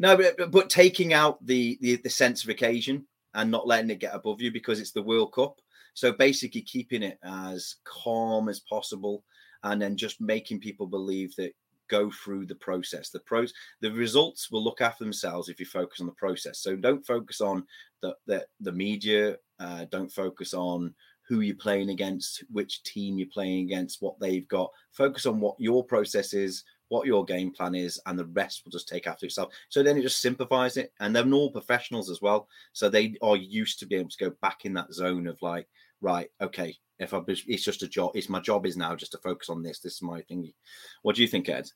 [0.01, 3.90] No, but, but but taking out the, the the sense of occasion and not letting
[3.90, 5.61] it get above you because it's the World Cup.
[5.92, 9.22] So basically keeping it as calm as possible
[9.62, 11.53] and then just making people believe that
[11.88, 13.11] go through the process.
[13.11, 16.61] The pros the results will look after themselves if you focus on the process.
[16.61, 17.66] So don't focus on
[18.01, 20.94] the the, the media, uh, don't focus on
[21.28, 24.70] who you're playing against, which team you're playing against, what they've got.
[24.92, 28.72] Focus on what your process is, what your game plan is, and the rest will
[28.72, 29.53] just take after itself.
[29.68, 30.93] So then it just simplifies it.
[31.01, 32.49] And they're all professionals as well.
[32.72, 35.68] So they are used to being able to go back in that zone of like,
[36.01, 39.18] right, okay, if I it's just a job, it's my job is now just to
[39.18, 39.78] focus on this.
[39.78, 40.55] This is my thingy.
[41.03, 41.70] What do you think, Ed?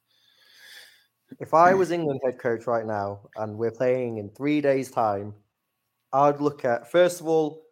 [1.40, 1.78] If I hmm.
[1.78, 5.32] was England head coach right now and we're playing in three days' time,
[6.12, 7.62] I'd look at first of all,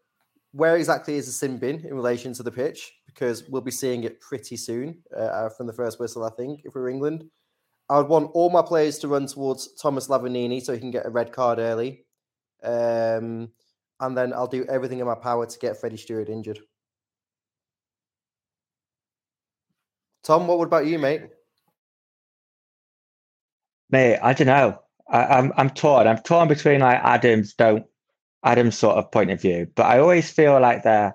[0.52, 2.92] where exactly is the sim bin in relation to the pitch?
[3.12, 6.24] Because we'll be seeing it pretty soon uh, from the first whistle.
[6.24, 7.24] I think if we're England,
[7.88, 11.06] I would want all my players to run towards Thomas Lavanini so he can get
[11.06, 12.06] a red card early,
[12.62, 13.50] um,
[14.00, 16.60] and then I'll do everything in my power to get Freddie Steward injured.
[20.24, 21.22] Tom, what about you, mate?
[23.90, 24.78] Mate, I don't know.
[25.08, 26.06] I, I'm I'm torn.
[26.06, 27.84] I'm torn between like Adam's don't
[28.42, 31.14] Adam's sort of point of view, but I always feel like they're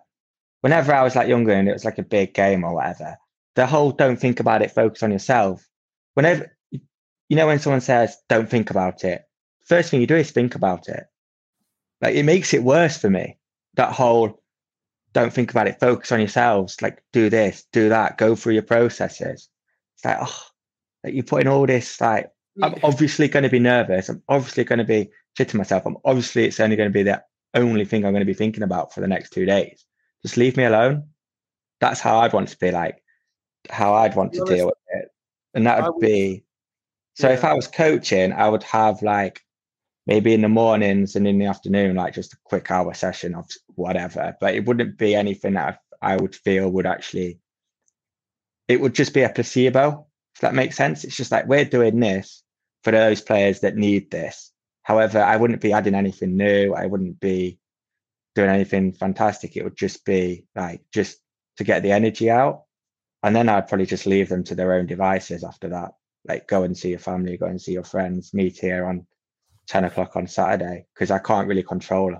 [0.68, 3.15] whenever I was like younger and it was like a big game or whatever,
[3.55, 5.65] the whole don't think about it, focus on yourself.
[6.13, 9.22] Whenever you know when someone says don't think about it,
[9.63, 11.05] first thing you do is think about it.
[12.01, 13.38] Like it makes it worse for me.
[13.76, 14.43] That whole
[15.13, 18.63] don't think about it, focus on yourselves, like do this, do that, go through your
[18.63, 19.47] processes.
[19.95, 20.43] It's like, oh,
[21.05, 22.30] like you're putting all this like
[22.61, 24.09] I'm obviously going to be nervous.
[24.09, 25.86] I'm obviously going to be shitting myself.
[25.86, 28.63] I'm obviously it's only going to be the only thing I'm going to be thinking
[28.63, 29.86] about for the next two days.
[30.28, 31.07] Just leave me alone.
[31.80, 33.01] That's how I'd want to be like,
[33.69, 35.07] how I'd want to deal with it.
[35.53, 36.43] And that would be
[37.13, 39.39] so if I was coaching, I would have like
[40.05, 43.45] maybe in the mornings and in the afternoon, like just a quick hour session of
[43.75, 44.36] whatever.
[44.41, 47.39] But it wouldn't be anything that I would feel would actually,
[48.67, 50.07] it would just be a placebo.
[50.36, 51.05] If that makes sense.
[51.05, 52.43] It's just like we're doing this
[52.84, 54.51] for those players that need this.
[54.84, 56.73] However, I wouldn't be adding anything new.
[56.73, 57.59] I wouldn't be
[58.38, 59.57] doing anything fantastic.
[59.57, 61.17] It would just be like just
[61.57, 62.63] to get the energy out.
[63.23, 65.91] And then I'd probably just leave them to their own devices after that.
[66.25, 69.07] Like go and see your family, go and see your friends, meet here on
[69.67, 72.15] 10 o'clock on Saturday, because I can't really control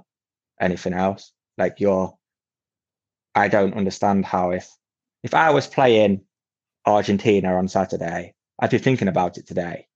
[0.60, 1.32] anything else.
[1.58, 2.14] Like you're
[3.36, 4.70] I don't understand how if
[5.24, 6.22] if I was playing
[6.86, 9.88] Argentina on Saturday, I'd be thinking about it today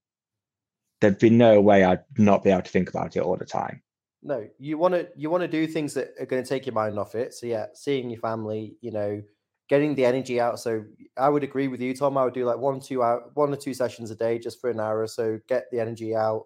[1.01, 3.81] there'd be no way I'd not be able to think about it all the time.
[4.23, 6.75] No, you want to you want to do things that are going to take your
[6.75, 7.33] mind off it.
[7.33, 9.21] So yeah, seeing your family, you know,
[9.67, 10.59] getting the energy out.
[10.59, 10.83] So
[11.17, 12.17] I would agree with you, Tom.
[12.17, 14.69] I would do like one, two out, one or two sessions a day just for
[14.69, 16.45] an hour so, get the energy out.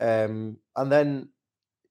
[0.00, 1.30] Um, and then,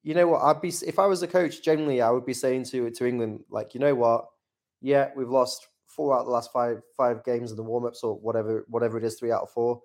[0.03, 0.43] you know what?
[0.43, 1.63] I'd be if I was a coach.
[1.63, 4.25] Generally, I would be saying to to England, like, you know what?
[4.81, 8.03] Yeah, we've lost four out of the last five five games of the warm ups
[8.03, 9.81] or whatever whatever it is, three out of four.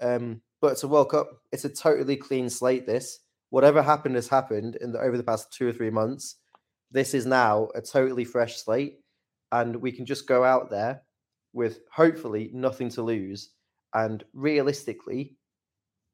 [0.00, 1.30] Um, but it's a World Cup.
[1.52, 2.86] It's a totally clean slate.
[2.86, 3.20] This
[3.50, 6.36] whatever happened has happened in the, over the past two or three months.
[6.90, 9.00] This is now a totally fresh slate,
[9.52, 11.02] and we can just go out there
[11.52, 13.50] with hopefully nothing to lose.
[13.94, 15.36] And realistically,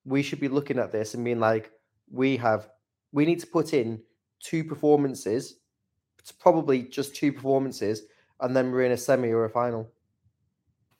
[0.05, 1.71] we should be looking at this and being like,
[2.11, 2.69] we have,
[3.13, 4.01] we need to put in
[4.41, 5.57] two performances.
[6.19, 8.03] It's probably just two performances,
[8.41, 9.91] and then we're in a semi or a final.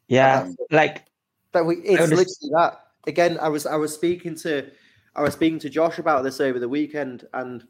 [0.09, 1.07] Yeah, like
[1.53, 1.65] that.
[1.65, 4.71] We it's literally that again, I was I was speaking to
[5.17, 7.65] I was speaking to Josh about this over the weekend, and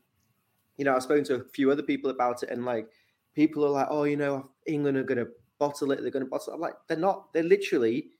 [0.77, 2.89] you know, I've spoken to a few other people about it, and like
[3.35, 5.29] people are like, oh, you know, England are going to
[5.59, 6.01] bottle it.
[6.01, 6.53] They're going to bottle.
[6.53, 6.57] It.
[6.57, 7.33] I'm like, they're not.
[7.33, 8.11] They're literally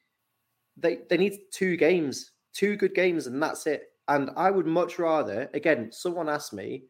[0.77, 3.93] they they need two games, two good games, and that's it.
[4.09, 6.85] And I would much rather, again, someone asked me,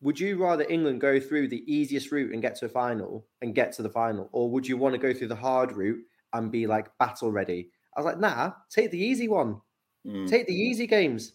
[0.00, 3.54] would you rather England go through the easiest route and get to a final and
[3.54, 6.00] get to the final, or would you want to go through the hard route
[6.32, 7.70] and be like battle ready?
[7.96, 9.60] I was like, nah, take the easy one.
[10.06, 10.28] Mm.
[10.28, 11.32] Take the easy games.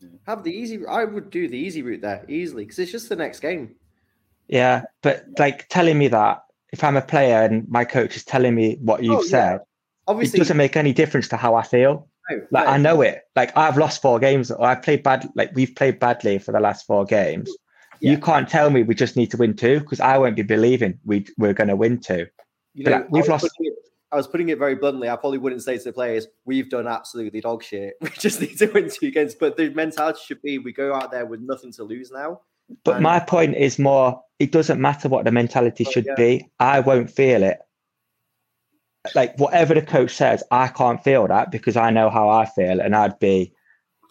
[0.00, 0.08] Yeah.
[0.26, 0.86] Have the easy.
[0.86, 3.74] I would do the easy route there easily because it's just the next game.
[4.48, 6.42] Yeah, but like telling me that
[6.72, 9.58] if I'm a player and my coach is telling me what you've oh, said, yeah.
[10.08, 12.08] obviously it doesn't make any difference to how I feel.
[12.30, 12.72] No, like no.
[12.72, 13.22] I know it.
[13.36, 15.28] Like I've lost four games, or I've played bad.
[15.34, 17.50] Like we've played badly for the last four games.
[18.00, 18.12] Yeah.
[18.12, 20.98] You can't tell me we just need to win two because I won't be believing
[21.04, 22.26] we we're going to win two.
[22.74, 23.48] You know, like, we've lost.
[24.12, 25.08] I was putting it very bluntly.
[25.08, 27.94] I probably wouldn't say to the players, "We've done absolutely dog shit.
[28.00, 31.10] We just need to win two games." But the mentality should be, we go out
[31.10, 32.40] there with nothing to lose now.
[32.84, 33.02] But and...
[33.02, 36.14] my point is more: it doesn't matter what the mentality should yeah.
[36.16, 36.50] be.
[36.58, 37.58] I won't feel it.
[39.14, 42.80] Like whatever the coach says, I can't feel that because I know how I feel,
[42.80, 43.52] and I'd be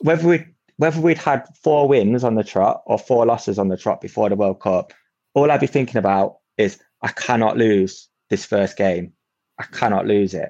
[0.02, 0.46] whether we
[0.78, 4.30] whether we'd had four wins on the trot or four losses on the trot before
[4.30, 4.94] the World Cup.
[5.34, 9.14] All I'd be thinking about is I cannot lose this first game
[9.60, 10.50] I cannot lose it.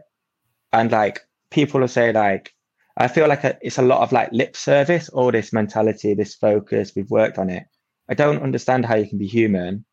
[0.72, 2.54] And like people will say, like,
[2.96, 6.94] I feel like it's a lot of like lip service, all this mentality, this focus.
[6.96, 7.64] We've worked on it.
[8.10, 9.86] I don't understand how you can be human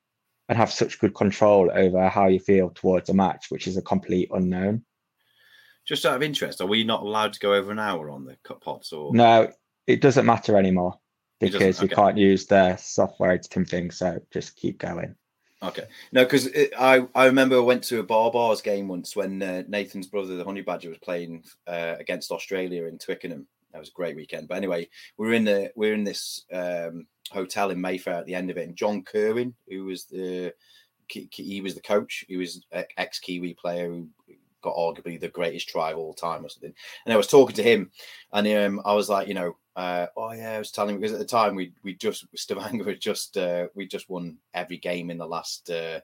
[0.48, 3.82] and have such good control over how you feel towards a match, which is a
[3.82, 4.84] complete unknown.
[5.86, 8.36] Just out of interest, are we not allowed to go over an hour on the
[8.42, 9.52] cut pots or no?
[9.86, 10.98] It doesn't matter anymore
[11.38, 11.86] because okay.
[11.86, 13.90] we can't use the software editing thing.
[13.92, 15.14] So just keep going.
[15.66, 16.48] Okay, no, because
[16.78, 20.44] I I remember I went to a Baa-Baas game once when uh, Nathan's brother, the
[20.44, 23.46] Honey Badger, was playing uh, against Australia in Twickenham.
[23.72, 24.48] That was a great weekend.
[24.48, 24.88] But anyway,
[25.18, 28.50] we are in the we are in this um, hotel in Mayfair at the end
[28.50, 30.52] of it, and John Kirwan, who was the
[31.08, 32.24] he was the coach.
[32.28, 32.64] He was
[32.96, 34.08] ex Kiwi player who
[34.66, 36.74] got arguably the greatest try of all time or something.
[37.04, 37.90] And I was talking to him,
[38.32, 41.12] and um, I was like, you know, uh, oh yeah, I was telling him because
[41.12, 45.10] at the time we we just Stavanger had just uh, we just won every game
[45.10, 45.70] in the last.
[45.70, 46.00] Uh,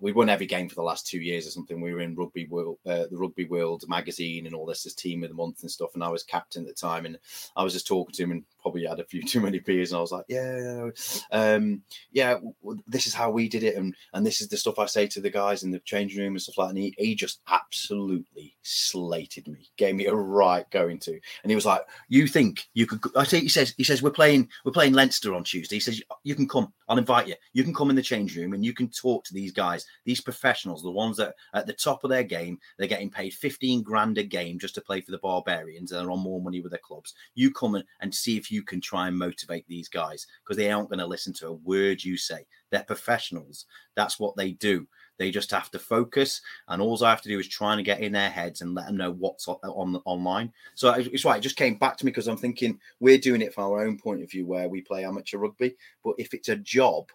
[0.00, 1.78] we won every game for the last two years or something.
[1.78, 5.22] We were in Rugby World, uh, the Rugby World magazine, and all this as team
[5.22, 5.90] of the month and stuff.
[5.94, 7.18] And I was captain at the time, and
[7.54, 9.98] I was just talking to him, and probably had a few too many beers, and
[9.98, 10.88] I was like, yeah,
[11.30, 12.38] um, yeah,
[12.86, 15.20] this is how we did it, and and this is the stuff I say to
[15.20, 16.68] the guys in the changing room and stuff like.
[16.68, 16.74] that.
[16.74, 21.54] And he, he just absolutely slated me, gave me a right going to, and he
[21.54, 23.00] was like, you think you could?
[23.14, 25.76] I think he says he says we're playing we're playing Leinster on Tuesday.
[25.76, 27.34] He says you can come, I'll invite you.
[27.52, 30.20] You can come in the change room and you can talk to these guys, these
[30.20, 32.58] professionals, the ones that at the top of their game.
[32.78, 36.10] They're getting paid 15 grand a game just to play for the Barbarians and they're
[36.10, 37.14] on more money with their clubs.
[37.34, 40.70] You come and, and see if you can try and motivate these guys because they
[40.70, 42.46] aren't going to listen to a word you say.
[42.70, 43.66] They're professionals.
[43.96, 44.86] That's what they do.
[45.16, 48.00] They just have to focus, and all I have to do is try and get
[48.00, 50.52] in their heads and let them know what's on, on online.
[50.74, 51.38] So it's right.
[51.38, 53.96] It just came back to me because I'm thinking we're doing it from our own
[53.96, 55.76] point of view, where we play amateur rugby.
[56.02, 57.10] But if it's a job,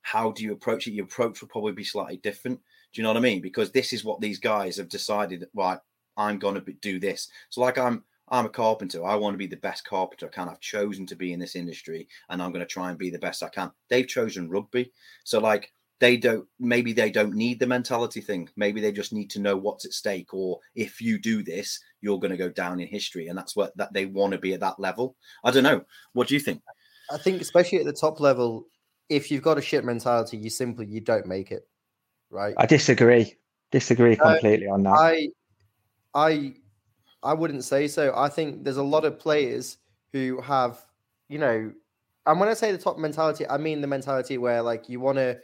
[0.00, 0.92] how do you approach it?
[0.92, 2.60] Your approach will probably be slightly different.
[2.92, 3.42] Do you know what I mean?
[3.42, 5.46] Because this is what these guys have decided.
[5.52, 5.78] Right,
[6.16, 7.28] I'm going to do this.
[7.50, 9.04] So, like, I'm I'm a carpenter.
[9.04, 10.48] I want to be the best carpenter I can.
[10.48, 13.18] I've chosen to be in this industry, and I'm going to try and be the
[13.18, 13.70] best I can.
[13.88, 14.92] They've chosen rugby,
[15.24, 16.46] so like they don't.
[16.58, 18.48] Maybe they don't need the mentality thing.
[18.56, 20.32] Maybe they just need to know what's at stake.
[20.32, 23.76] Or if you do this, you're going to go down in history, and that's what
[23.76, 25.16] that they want to be at that level.
[25.44, 25.84] I don't know.
[26.14, 26.62] What do you think?
[27.12, 28.66] I think, especially at the top level,
[29.08, 31.68] if you've got a shit mentality, you simply you don't make it,
[32.30, 32.54] right?
[32.56, 33.34] I disagree.
[33.70, 34.92] Disagree Uh, completely on that.
[34.92, 35.28] I,
[36.14, 36.54] I,
[37.24, 38.12] I wouldn't say so.
[38.16, 39.78] I think there's a lot of players
[40.12, 40.84] who have,
[41.28, 41.72] you know,
[42.26, 45.18] and when I say the top mentality, I mean the mentality where like you want
[45.18, 45.38] to,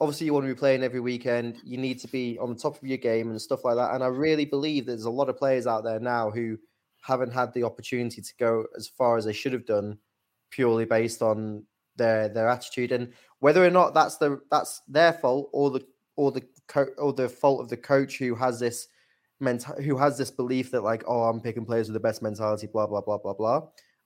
[0.00, 1.58] obviously you want to be playing every weekend.
[1.64, 3.94] You need to be on the top of your game and stuff like that.
[3.94, 6.58] And I really believe there's a lot of players out there now who
[7.02, 9.98] haven't had the opportunity to go as far as they should have done,
[10.50, 11.64] purely based on
[11.96, 15.84] their their attitude and whether or not that's the that's their fault or the
[16.16, 18.88] or the co- or the fault of the coach who has this
[19.40, 22.86] who has this belief that like oh I'm picking players with the best mentality blah
[22.86, 23.62] blah blah blah blah.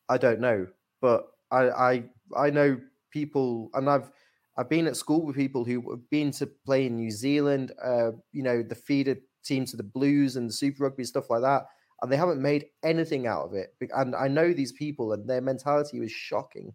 [0.09, 0.67] I don't know,
[1.01, 2.05] but I I
[2.37, 4.11] I know people and I've
[4.57, 8.13] I've been at school with people who have been to play in New Zealand, uh,
[8.33, 11.67] you know, the feeder team to the Blues and the Super Rugby stuff like that,
[12.03, 13.75] and they haven't made anything out of it.
[13.95, 16.75] And I know these people, and their mentality was shocking.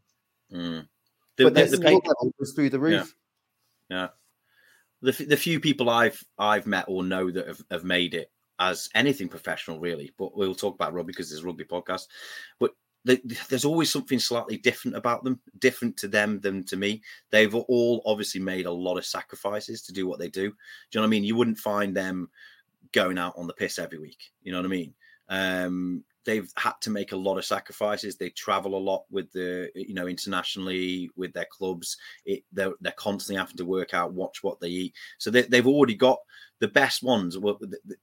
[0.51, 0.87] Mm.
[1.37, 3.15] The, but the, their the skill pay- level was through the roof.
[3.89, 4.07] Yeah.
[5.01, 8.31] The, f- the few people I've I've met or know that have, have made it
[8.59, 10.13] as anything professional, really.
[10.17, 12.07] But we'll talk about rugby because there's a rugby podcast.
[12.59, 12.71] But
[13.03, 17.01] the, there's always something slightly different about them, different to them than to me.
[17.29, 20.41] They've all obviously made a lot of sacrifices to do what they do.
[20.41, 20.53] Do you
[20.95, 21.23] know what I mean?
[21.23, 22.29] You wouldn't find them
[22.91, 24.31] going out on the piss every week.
[24.41, 24.93] You know what I mean?
[25.29, 28.17] Um, they've had to make a lot of sacrifices.
[28.17, 31.97] They travel a lot with the, you know, internationally with their clubs.
[32.25, 34.95] It, they're, they're constantly having to work out, watch what they eat.
[35.19, 36.19] So they, they've already got
[36.59, 37.37] the best ones.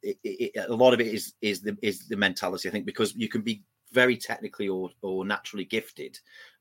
[0.02, 2.68] It, it, a lot of it is is the is the mentality.
[2.68, 3.62] I think because you can be
[3.92, 6.18] very technically or or naturally gifted,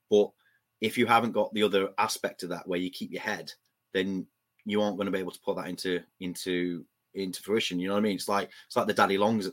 [0.09, 0.31] but
[0.79, 3.51] if you haven't got the other aspect of that where you keep your head,
[3.93, 4.25] then
[4.65, 7.79] you aren't going to be able to put that into into into fruition.
[7.79, 8.15] You know what I mean?
[8.15, 9.49] It's like it's like the daddy longs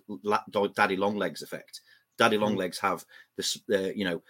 [0.75, 1.81] daddy long legs effect.
[2.19, 3.05] Daddy long legs have
[3.37, 4.23] this, uh, you know,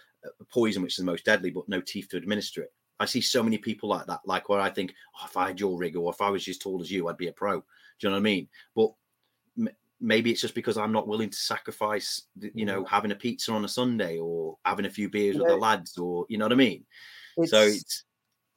[0.49, 2.73] poison which is the most deadly, but no teeth to administer it.
[2.99, 5.59] I see so many people like that, like where I think, oh, if I had
[5.59, 7.59] your rig or if I was as tall as you, I'd be a pro.
[7.59, 7.63] Do
[8.01, 8.47] you know what I mean?
[8.75, 8.91] But
[9.57, 9.69] m-
[10.01, 12.23] maybe it's just because I'm not willing to sacrifice,
[12.53, 15.55] you know, having a pizza on a Sunday or having a few beers with the
[15.55, 16.85] lads, or you know what I mean.
[17.47, 18.03] so It's- it's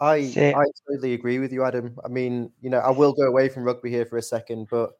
[0.00, 0.58] I Yeah.
[0.58, 1.96] I totally agree with you, Adam.
[2.04, 4.98] I mean, you know, I will go away from rugby here for a second, but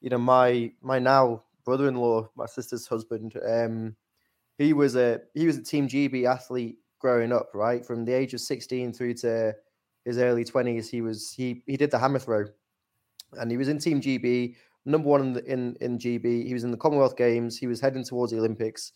[0.00, 3.94] you know, my my now brother-in-law, my sister's husband, um,
[4.56, 7.84] he was a he was a Team GB athlete growing up, right?
[7.84, 9.54] From the age of 16 through to
[10.06, 12.46] his early 20s, he was he he did the hammer throw,
[13.34, 14.56] and he was in Team GB,
[14.86, 16.46] number one in the, in in GB.
[16.46, 17.58] He was in the Commonwealth Games.
[17.58, 18.92] He was heading towards the Olympics.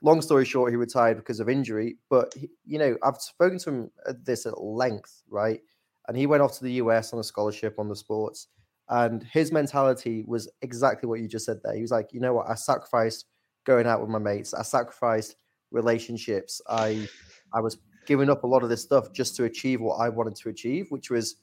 [0.00, 1.98] Long story short, he retired because of injury.
[2.08, 5.60] But he, you know, I've spoken to him at this at length, right?
[6.08, 8.48] And he went off to the US on a scholarship on the sports,
[8.88, 11.74] and his mentality was exactly what you just said there.
[11.74, 13.26] He was like, you know what, I sacrificed
[13.64, 14.52] going out with my mates.
[14.54, 15.36] I sacrificed
[15.70, 16.60] relationships.
[16.68, 17.08] I
[17.52, 20.36] I was giving up a lot of this stuff just to achieve what I wanted
[20.36, 21.36] to achieve, which was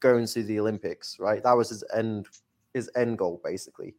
[0.00, 1.42] going to the Olympics, right?
[1.42, 2.26] That was his end
[2.74, 3.94] his end goal basically.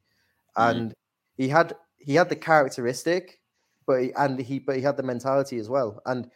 [0.57, 0.69] Mhm.
[0.71, 0.93] And
[1.37, 3.39] he had he had the characteristic,
[3.87, 6.01] but he, and he but he had the mentality as well.
[6.05, 6.29] And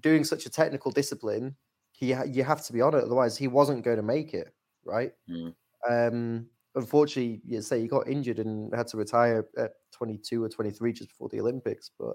[0.00, 1.56] doing such a technical discipline,
[1.92, 4.54] he you have to be on it, otherwise he wasn't going to make it.
[4.84, 5.12] right?
[5.28, 5.54] Mm.
[5.88, 10.92] Um, unfortunately, you say he got injured and had to retire at 22 or 23
[10.92, 11.90] just before the Olympics.
[11.98, 12.14] But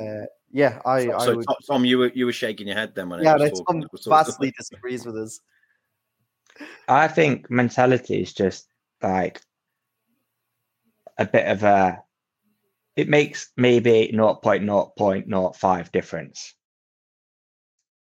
[0.00, 2.76] uh, yeah, I, So, I so would, Tom- Tom, you were you were shaking your
[2.76, 3.82] head then when yeah, I no, was talking.
[3.82, 5.40] Tom talking- vastly disagrees with us.
[6.88, 8.68] I think mentality is just
[9.02, 9.40] like
[11.18, 12.02] a bit of a.
[12.96, 16.54] It makes maybe 0.0.05 difference.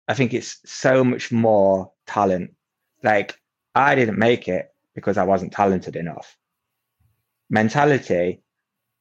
[0.09, 2.53] I think it's so much more talent.
[3.01, 3.39] Like
[3.75, 6.37] I didn't make it because I wasn't talented enough.
[7.49, 8.41] Mentality,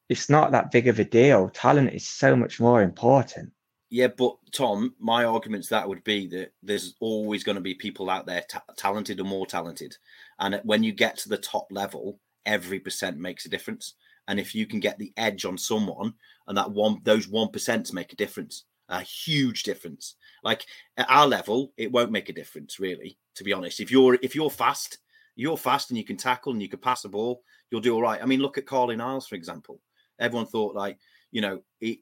[0.09, 1.49] it's not that big of a deal.
[1.49, 3.51] Talent is so much more important.
[3.89, 7.75] Yeah, but Tom, my argument to that would be that there's always going to be
[7.75, 9.95] people out there ta- talented or more talented,
[10.39, 13.93] and when you get to the top level, every percent makes a difference.
[14.27, 16.13] And if you can get the edge on someone,
[16.47, 20.15] and that one, those one percent make a difference, a huge difference.
[20.43, 20.65] Like
[20.97, 23.17] at our level, it won't make a difference really.
[23.35, 24.99] To be honest, if you're if you're fast,
[25.35, 28.01] you're fast and you can tackle and you can pass the ball, you'll do all
[28.01, 28.21] right.
[28.21, 29.79] I mean, look at Carlin Isles for example.
[30.19, 30.97] Everyone thought like
[31.31, 32.01] you know, he,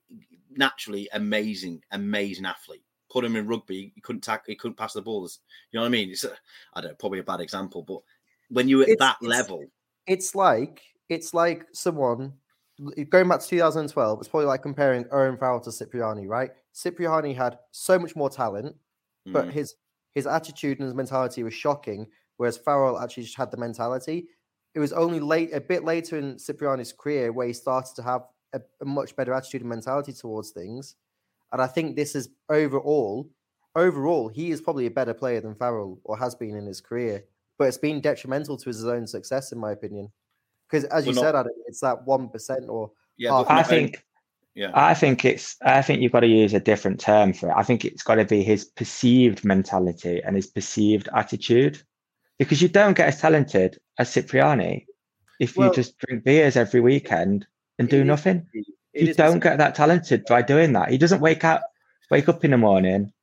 [0.52, 2.84] naturally amazing, amazing athlete.
[3.10, 5.24] Put him in rugby, he couldn't tackle, he couldn't pass the ball.
[5.72, 6.10] You know what I mean?
[6.10, 6.34] It's a,
[6.74, 8.00] I don't know, probably a bad example, but
[8.50, 9.66] when you're at It's- that it's- level,
[10.08, 12.34] It's like it's like someone
[13.10, 14.20] going back to 2012.
[14.20, 16.52] It's probably like comparing Owen Farrell to Cipriani, right?
[16.74, 18.76] Cipriani had so much more talent,
[19.26, 19.76] but mm, his
[20.14, 22.08] his attitude and his mentality was shocking.
[22.38, 24.28] Whereas Farrell actually just had the mentality.
[24.74, 28.24] It was only late, a bit later in Cipriani's career, where he started to have
[28.54, 30.96] a, a much better attitude and mentality towards things.
[31.52, 33.30] And I think this is overall,
[33.76, 37.26] overall, he is probably a better player than Farrell or has been in his career.
[37.58, 40.12] But it's been detrimental to his own success, in my opinion.
[40.68, 44.04] Because as you Well, said, Adam, it's that one percent or yeah, half I think
[44.54, 47.56] yeah, I think it's I think you've got to use a different term for it.
[47.56, 51.82] I think it's got to be his perceived mentality and his perceived attitude.
[52.38, 54.88] Because you don't get as talented as Cipriani
[55.40, 57.46] if Well- you just drink beers every weekend
[57.80, 58.48] and do nothing.
[58.94, 60.90] You don't get that talented by doing that.
[60.90, 61.62] He doesn't wake up
[62.10, 63.14] wake up in the morning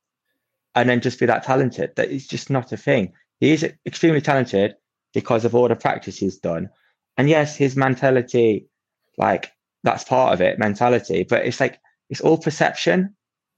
[0.73, 1.95] and then just be that talented.
[1.95, 3.13] That is just not a thing.
[3.39, 4.75] He is extremely talented
[5.13, 6.69] because of all the practice he's done.
[7.17, 8.67] And yes, his mentality,
[9.17, 9.51] like
[9.83, 13.15] that's part of it, mentality, but it's like it's all perception.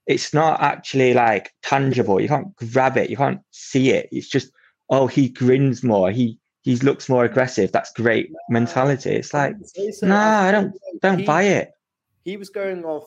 [0.08, 2.20] It's not actually like tangible.
[2.20, 4.10] You can't grab it, you can't see it.
[4.12, 4.52] It's just,
[4.90, 7.72] oh, he grins more, he he looks more aggressive.
[7.72, 9.12] That's great mentality.
[9.12, 11.72] It's like, Say so, no, I don't don't he- buy it.
[12.24, 13.06] He was going off.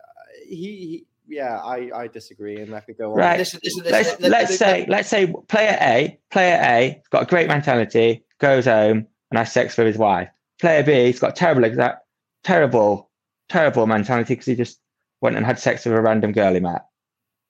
[0.00, 0.02] uh,
[0.46, 3.16] He, he yeah, I I disagree, and I could go on.
[3.18, 3.38] Right.
[3.38, 7.22] Listen, listen, let's listen, let- let's let- say let's say player A, player A, got
[7.22, 10.28] a great mentality, goes home and has sex with his wife.
[10.60, 11.96] Player B, he's got terrible exa-
[12.44, 13.10] terrible,
[13.48, 14.80] terrible mentality because he just
[15.20, 16.86] went and had sex with a random girl he met.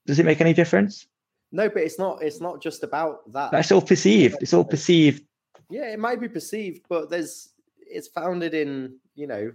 [0.06, 1.06] Does it make any difference?
[1.52, 2.22] No, but it's not.
[2.22, 3.50] It's not just about that.
[3.52, 4.36] That's all perceived.
[4.40, 5.22] It's all perceived.
[5.70, 9.52] yeah, it might be perceived, but there's it's founded in you know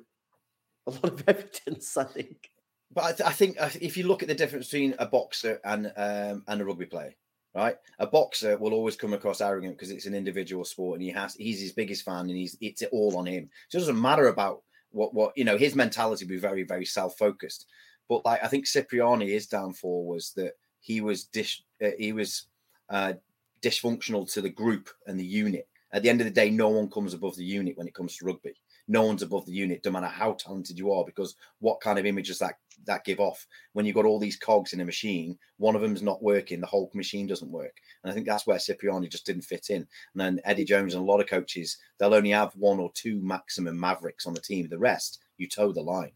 [0.87, 1.97] a lot of evidence.
[1.97, 2.51] I think.
[2.91, 5.91] But I, th- I think if you look at the difference between a boxer and
[5.95, 7.13] um, and a rugby player,
[7.53, 7.75] right?
[7.99, 11.35] A boxer will always come across arrogant because it's an individual sport, and he has
[11.35, 13.49] he's his biggest fan, and he's it's all on him.
[13.67, 15.57] So it doesn't matter about what what you know.
[15.57, 17.67] His mentality will be very very self focused.
[18.07, 22.47] But like I think Cipriani, his downfall was that he was dish uh, he was
[22.89, 23.13] uh,
[23.61, 25.67] dysfunctional to the group and the unit.
[25.91, 28.17] At the end of the day, no one comes above the unit when it comes
[28.17, 28.53] to rugby.
[28.91, 32.05] No one's above the unit, no matter how talented you are, because what kind of
[32.05, 35.37] image does that that give off when you've got all these cogs in a machine?
[35.57, 37.77] One of them's not working, the whole machine doesn't work.
[38.03, 39.77] And I think that's where Cipriani just didn't fit in.
[39.77, 43.21] And then Eddie Jones and a lot of coaches, they'll only have one or two
[43.21, 44.67] maximum mavericks on the team.
[44.67, 46.11] The rest, you toe the line.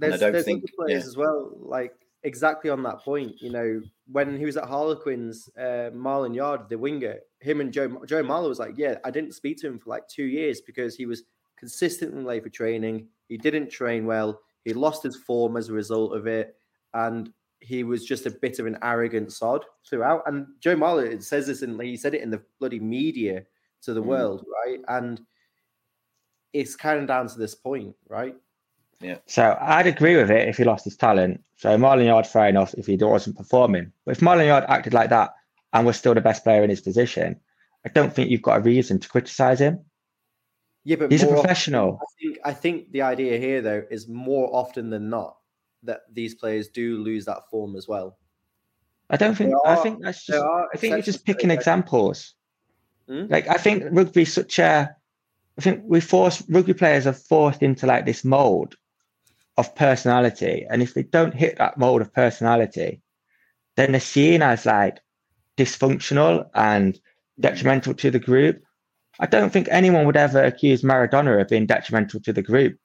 [0.00, 1.08] And I There's, don't there's think- other players yeah.
[1.08, 3.40] as well, like exactly on that point.
[3.40, 8.02] You know, when he was at Harlequins, uh, Marland Yarde, the winger, him and Joe
[8.06, 10.96] Joe Marler was like, yeah, I didn't speak to him for like two years because
[10.96, 11.22] he was
[11.56, 13.08] consistently late for training.
[13.28, 14.40] He didn't train well.
[14.64, 16.56] He lost his form as a result of it,
[16.94, 20.22] and he was just a bit of an arrogant sod throughout.
[20.26, 23.44] And Joe Marler says this, and he said it in the bloody media
[23.82, 24.06] to the Mm.
[24.06, 24.80] world, right?
[24.88, 25.20] And
[26.52, 28.36] it's kind of down to this point, right?
[29.00, 29.18] Yeah.
[29.26, 31.42] So I'd agree with it if he lost his talent.
[31.56, 33.92] So Marland Yarde, fair enough, if he wasn't performing.
[34.04, 35.34] But if Marland Yarde acted like that
[35.72, 37.40] and was still the best player in his position,
[37.84, 39.84] I don't think you've got a reason to criticise him.
[40.84, 41.98] Yeah, but He's a more often- professional.
[42.00, 45.36] I think I think the idea here though is more often than not
[45.82, 48.18] that these players do lose that form as well.
[49.10, 49.50] I don't think.
[49.50, 50.42] There I think that's just.
[50.42, 52.34] I think you're just picking examples.
[53.08, 53.26] Hmm?
[53.28, 54.94] Like I think rugby's such a.
[55.56, 58.76] I think we force rugby players are forced into like this mold
[59.56, 63.00] of personality, and if they don't hit that mold of personality,
[63.76, 64.98] then they're seen as like
[65.56, 66.98] dysfunctional and
[67.38, 68.62] detrimental to the group.
[69.20, 72.78] I don't think anyone would ever accuse Maradona of being detrimental to the group.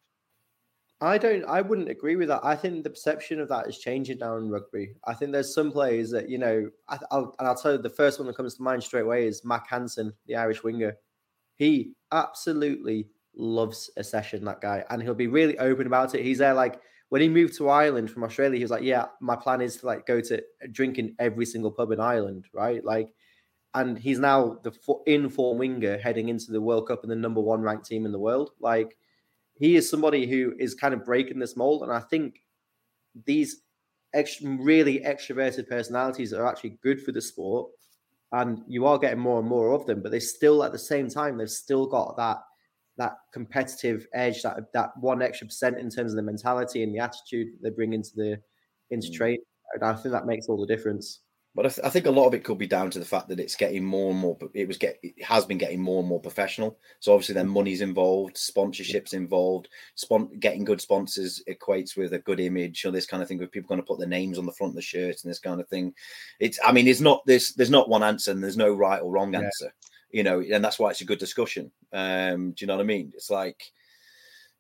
[1.02, 1.46] I don't.
[1.46, 2.42] I wouldn't agree with that.
[2.44, 4.96] I think the perception of that is changing now in rugby.
[5.06, 6.70] I think there's some players that you know.
[6.90, 9.26] I, will and I'll tell you the first one that comes to mind straight away
[9.26, 10.98] is Mack Hansen, the Irish winger.
[11.56, 14.44] He absolutely loves a session.
[14.44, 16.26] That guy, and he'll be really open about it.
[16.26, 18.58] He's there like when he moved to Ireland from Australia.
[18.58, 21.72] He was like, "Yeah, my plan is to like go to drink in every single
[21.72, 23.14] pub in Ireland, right?" Like,
[23.74, 24.74] and he's now the
[25.06, 28.12] in form winger heading into the World Cup and the number one ranked team in
[28.12, 28.52] the world.
[28.60, 28.98] Like
[29.60, 31.84] he is somebody who is kind of breaking this mold.
[31.84, 32.42] And I think
[33.26, 33.62] these
[34.14, 37.70] extra, really extroverted personalities are actually good for the sport.
[38.32, 41.10] And you are getting more and more of them, but they still, at the same
[41.10, 42.38] time, they've still got that
[42.98, 47.00] that competitive edge, that that one extra percent in terms of the mentality and the
[47.00, 48.40] attitude they bring into the
[48.92, 49.16] into mm.
[49.16, 49.40] trade.
[49.74, 51.22] And I think that makes all the difference.
[51.56, 53.28] But I, th- I, think a lot of it could be down to the fact
[53.30, 54.38] that it's getting more and more.
[54.54, 56.78] It was get it has been getting more and more professional.
[57.00, 59.68] So obviously, then money's involved, sponsorships involved.
[59.96, 63.40] Spon- getting good sponsors equates with a good image or this kind of thing.
[63.40, 65.40] With people going to put their names on the front of the shirt and this
[65.40, 65.94] kind of thing.
[66.40, 66.60] It's.
[66.64, 67.54] I mean, it's not this.
[67.54, 69.74] There's not one answer, and there's no right or wrong answer.
[70.12, 70.18] Yeah.
[70.18, 71.72] You know, and that's why it's a good discussion.
[71.92, 73.12] Um, do you know what I mean?
[73.16, 73.62] It's like,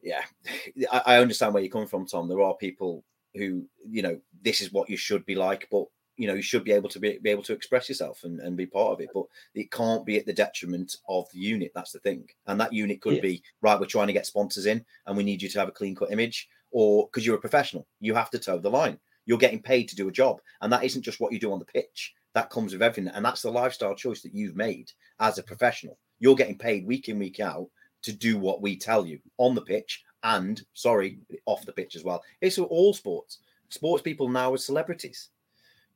[0.02, 0.22] yeah,
[0.92, 2.28] I, I understand where you're coming from, Tom.
[2.28, 3.04] There are people
[3.36, 5.86] who, you know, this is what you should be like, but
[6.20, 8.57] you know you should be able to be, be able to express yourself and, and
[8.57, 9.24] be part of it but
[9.55, 12.28] it can't be at the detriment of the unit that's the thing.
[12.45, 13.22] And that unit could yeah.
[13.22, 15.72] be right we're trying to get sponsors in and we need you to have a
[15.72, 18.99] clean cut image or because you're a professional you have to toe the line.
[19.26, 21.59] You're getting paid to do a job and that isn't just what you do on
[21.59, 22.13] the pitch.
[22.34, 24.91] That comes with everything and that's the lifestyle choice that you've made
[25.22, 25.97] as a professional.
[26.20, 27.67] You're getting paid week in week out
[28.01, 32.03] to do what we tell you on the pitch and sorry off the pitch as
[32.03, 32.22] well.
[32.41, 33.39] It's all sports.
[33.70, 35.30] Sports people now are celebrities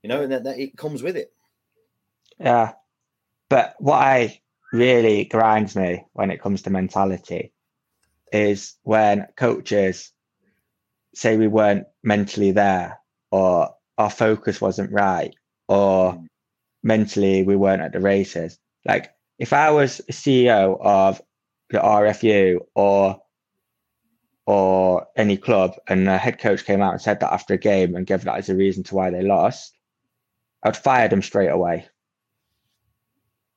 [0.03, 1.33] you know, and that, that it comes with it.
[2.39, 2.73] Yeah,
[3.49, 4.41] but what I
[4.73, 7.53] really grinds me when it comes to mentality
[8.31, 10.11] is when coaches
[11.13, 12.99] say we weren't mentally there
[13.31, 15.35] or our focus wasn't right
[15.67, 16.25] or mm.
[16.81, 18.57] mentally we weren't at the races.
[18.85, 21.21] Like if I was CEO of
[21.69, 23.19] the RFU or
[24.45, 27.95] or any club and the head coach came out and said that after a game
[27.95, 29.72] and gave that as a reason to why they lost,
[30.63, 31.87] I'd fire them straight away.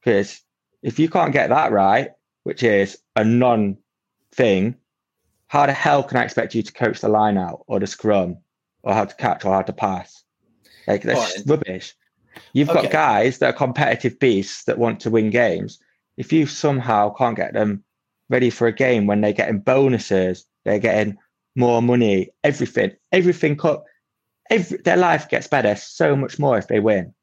[0.01, 0.41] Because
[0.83, 2.11] if you can't get that right,
[2.43, 3.79] which is a non
[4.33, 4.77] thing,
[5.49, 8.39] how the hell can I expect you to coach the line out or the scrum
[8.83, 10.25] or how to catch or how to pass?
[10.87, 11.95] Like that's rubbish.
[12.53, 12.83] You've okay.
[12.83, 15.79] got guys that are competitive beasts that want to win games.
[16.17, 17.85] If you somehow can't get them
[18.29, 21.17] ready for a game when they're getting bonuses, they're getting
[21.55, 23.83] more money, everything, everything cut
[24.51, 27.15] every, their life gets better so much more if they win.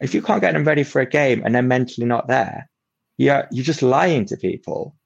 [0.00, 2.68] If you can't get them ready for a game and they're mentally not there,
[3.16, 4.96] you're you're just lying to people,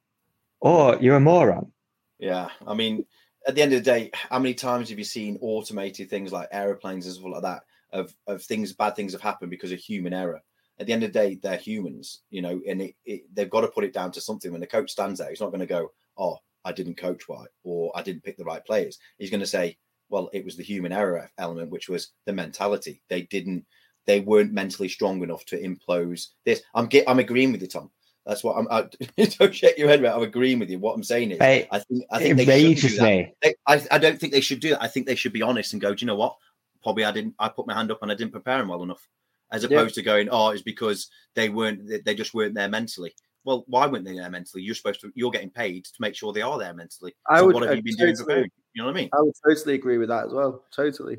[0.61, 1.73] or you're a moron.
[2.19, 3.05] Yeah, I mean,
[3.47, 6.49] at the end of the day, how many times have you seen automated things like
[6.51, 7.63] aeroplanes and stuff like that
[7.93, 10.41] of of things bad things have happened because of human error?
[10.81, 13.63] At the end of the day, they're humans, you know, and it, it, they've got
[13.63, 14.53] to put it down to something.
[14.53, 17.49] When the coach stands there, he's not going to go, "Oh, I didn't coach right,"
[17.65, 19.77] or "I didn't pick the right players." He's going to say,
[20.09, 23.03] well, it was the human error element, which was the mentality.
[23.09, 23.65] They didn't,
[24.07, 26.63] they weren't mentally strong enough to impose this.
[26.75, 27.91] I'm get, I'm agreeing with you, Tom.
[28.27, 28.69] That's what I'm.
[28.71, 28.89] I,
[29.39, 30.13] don't shake your head, right?
[30.13, 30.79] I'm agreeing with you.
[30.79, 33.33] What I'm saying is, I, I think I think they should do that.
[33.41, 34.83] They, I, I don't think they should do that.
[34.83, 35.95] I think they should be honest and go.
[35.95, 36.37] Do you know what?
[36.83, 37.35] Probably I didn't.
[37.39, 39.09] I put my hand up and I didn't prepare them well enough,
[39.51, 40.03] as opposed yeah.
[40.03, 42.05] to going, oh, it's because they weren't.
[42.05, 43.15] They just weren't there mentally
[43.49, 44.63] well, why weren't they there mentally?
[44.63, 47.15] You're supposed to, you're getting paid to make sure they are there mentally.
[47.31, 48.51] I would, what have you been totally, doing preparing?
[48.79, 49.11] You know what I mean?
[49.13, 50.63] I would totally agree with that as well.
[50.71, 51.19] Totally.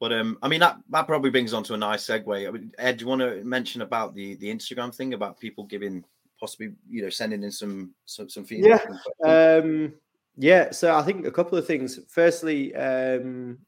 [0.00, 2.46] But um, I mean that that probably brings on to a nice segue.
[2.46, 5.64] I mean, Ed, do you want to mention about the the Instagram thing about people
[5.64, 6.04] giving
[6.38, 8.86] possibly you know sending in some some, some feedback?
[9.24, 9.60] Yeah.
[9.62, 9.94] Um,
[10.36, 10.72] yeah.
[10.72, 12.00] So I think a couple of things.
[12.06, 13.60] Firstly, um,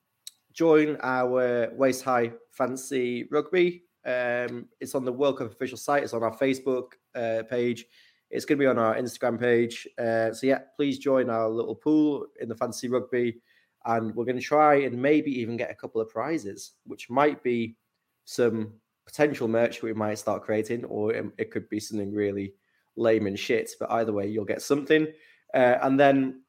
[0.52, 6.04] join our waist high fancy rugby um, it's on the World Cup official site.
[6.04, 7.86] It's on our Facebook uh, page.
[8.30, 9.86] It's going to be on our Instagram page.
[9.98, 13.40] Uh, so yeah, please join our little pool in the fantasy rugby,
[13.84, 17.42] and we're going to try and maybe even get a couple of prizes, which might
[17.42, 17.76] be
[18.24, 18.72] some
[19.06, 22.52] potential merch we might start creating, or it, could be something really
[22.96, 23.70] lame and shit.
[23.78, 25.06] But either way, you'll get something.
[25.54, 26.42] Uh, and then,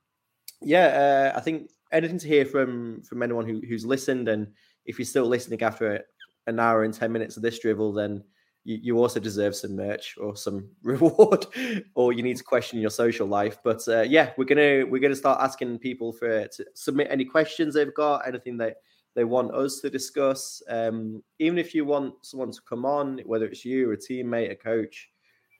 [0.61, 4.47] yeah, uh, I think anything to hear from from anyone who, who's listened, and
[4.85, 6.03] if you're still listening after
[6.47, 8.23] an hour and 10 minutes of this drivel, then
[8.67, 11.45] you, you also deserve some merch or some reward,
[11.95, 13.57] or you need to question your social life.
[13.63, 17.73] But uh, yeah, we're gonna we're gonna start asking people for to submit any questions
[17.73, 18.77] they've got, anything that
[19.15, 20.61] they want us to discuss.
[20.67, 24.55] Um, even if you want someone to come on, whether it's you, a teammate, a
[24.55, 25.09] coach,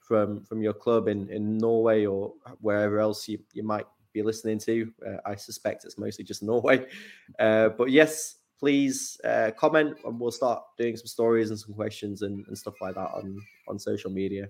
[0.01, 4.59] from from your club in in Norway or wherever else you you might be listening
[4.59, 4.91] to.
[5.05, 6.85] Uh, I suspect it's mostly just Norway,
[7.39, 12.21] uh, but yes, please uh, comment and we'll start doing some stories and some questions
[12.21, 14.49] and, and stuff like that on on social media.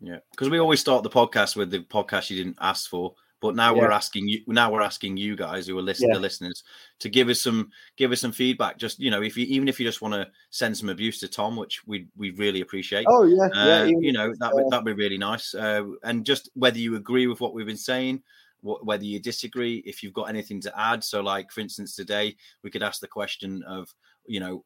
[0.00, 3.54] Yeah, because we always start the podcast with the podcast you didn't ask for, but
[3.54, 4.40] now we're asking you.
[4.46, 6.16] Now we're asking you guys who are listening, Yeah.
[6.16, 6.64] the listeners,
[7.00, 8.76] to give us some give us some feedback.
[8.76, 11.28] Just you know, if you even if you just want to send some abuse to
[11.28, 13.06] Tom, which we we really appreciate.
[13.08, 15.54] Oh yeah, Uh, even you know that uh, would that'd be really nice.
[15.54, 18.22] Uh, and just whether you agree with what we've been saying,
[18.60, 21.02] wh- whether you disagree, if you've got anything to add.
[21.02, 23.88] So, like for instance, today we could ask the question of,
[24.26, 24.64] you know,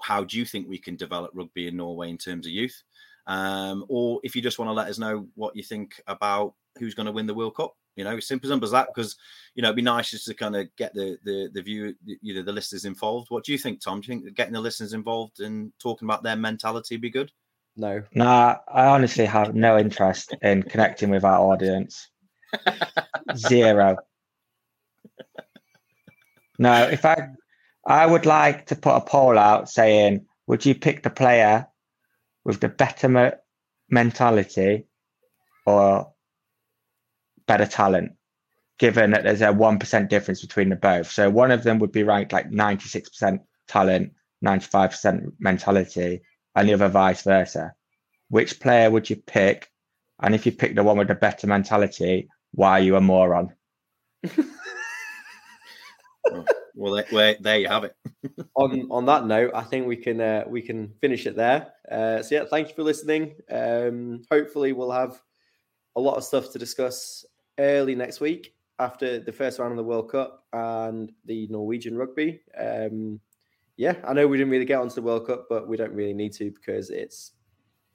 [0.00, 2.82] how do you think we can develop rugby in Norway in terms of youth?
[3.26, 6.94] Um, or if you just want to let us know what you think about who's
[6.94, 7.74] going to win the World Cup.
[7.96, 8.88] You know, simple simple as that.
[8.94, 9.16] Because
[9.54, 12.34] you know, it'd be nice just to kind of get the the the view, you
[12.34, 13.30] know, the listeners involved.
[13.30, 14.00] What do you think, Tom?
[14.00, 17.30] Do you think getting the listeners involved and talking about their mentality would be good?
[17.76, 18.02] no.
[18.14, 22.08] Nah, I honestly have no interest in connecting with our audience.
[23.36, 23.96] Zero.
[26.58, 27.28] No, if I
[27.86, 31.66] I would like to put a poll out saying, would you pick the player
[32.44, 33.30] with the better me-
[33.90, 34.86] mentality
[35.66, 36.12] or
[37.46, 38.12] better talent?
[38.78, 41.92] Given that there's a one percent difference between the both, so one of them would
[41.92, 46.22] be ranked like ninety six percent talent, ninety five percent mentality,
[46.54, 47.74] and the other vice versa.
[48.28, 49.70] Which player would you pick?
[50.20, 53.54] And if you pick the one with the better mentality, why are you a moron?
[56.74, 57.94] Well, there, there you have it.
[58.56, 61.72] on on that note, I think we can uh, we can finish it there.
[61.90, 63.34] Uh, so yeah, thank you for listening.
[63.50, 65.20] Um, hopefully, we'll have
[65.96, 67.24] a lot of stuff to discuss
[67.58, 72.40] early next week after the first round of the World Cup and the Norwegian rugby.
[72.58, 73.20] Um,
[73.76, 76.14] yeah, I know we didn't really get onto the World Cup, but we don't really
[76.14, 77.32] need to because it's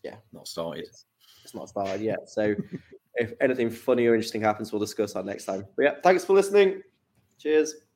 [0.03, 0.85] yeah Not started.
[0.85, 1.05] it's,
[1.43, 2.29] it's not started yet.
[2.29, 2.55] So
[3.17, 5.65] if anything funny or interesting happens, we'll discuss that next time.
[5.75, 6.81] But yeah, thanks for listening.
[7.39, 7.86] Cheers.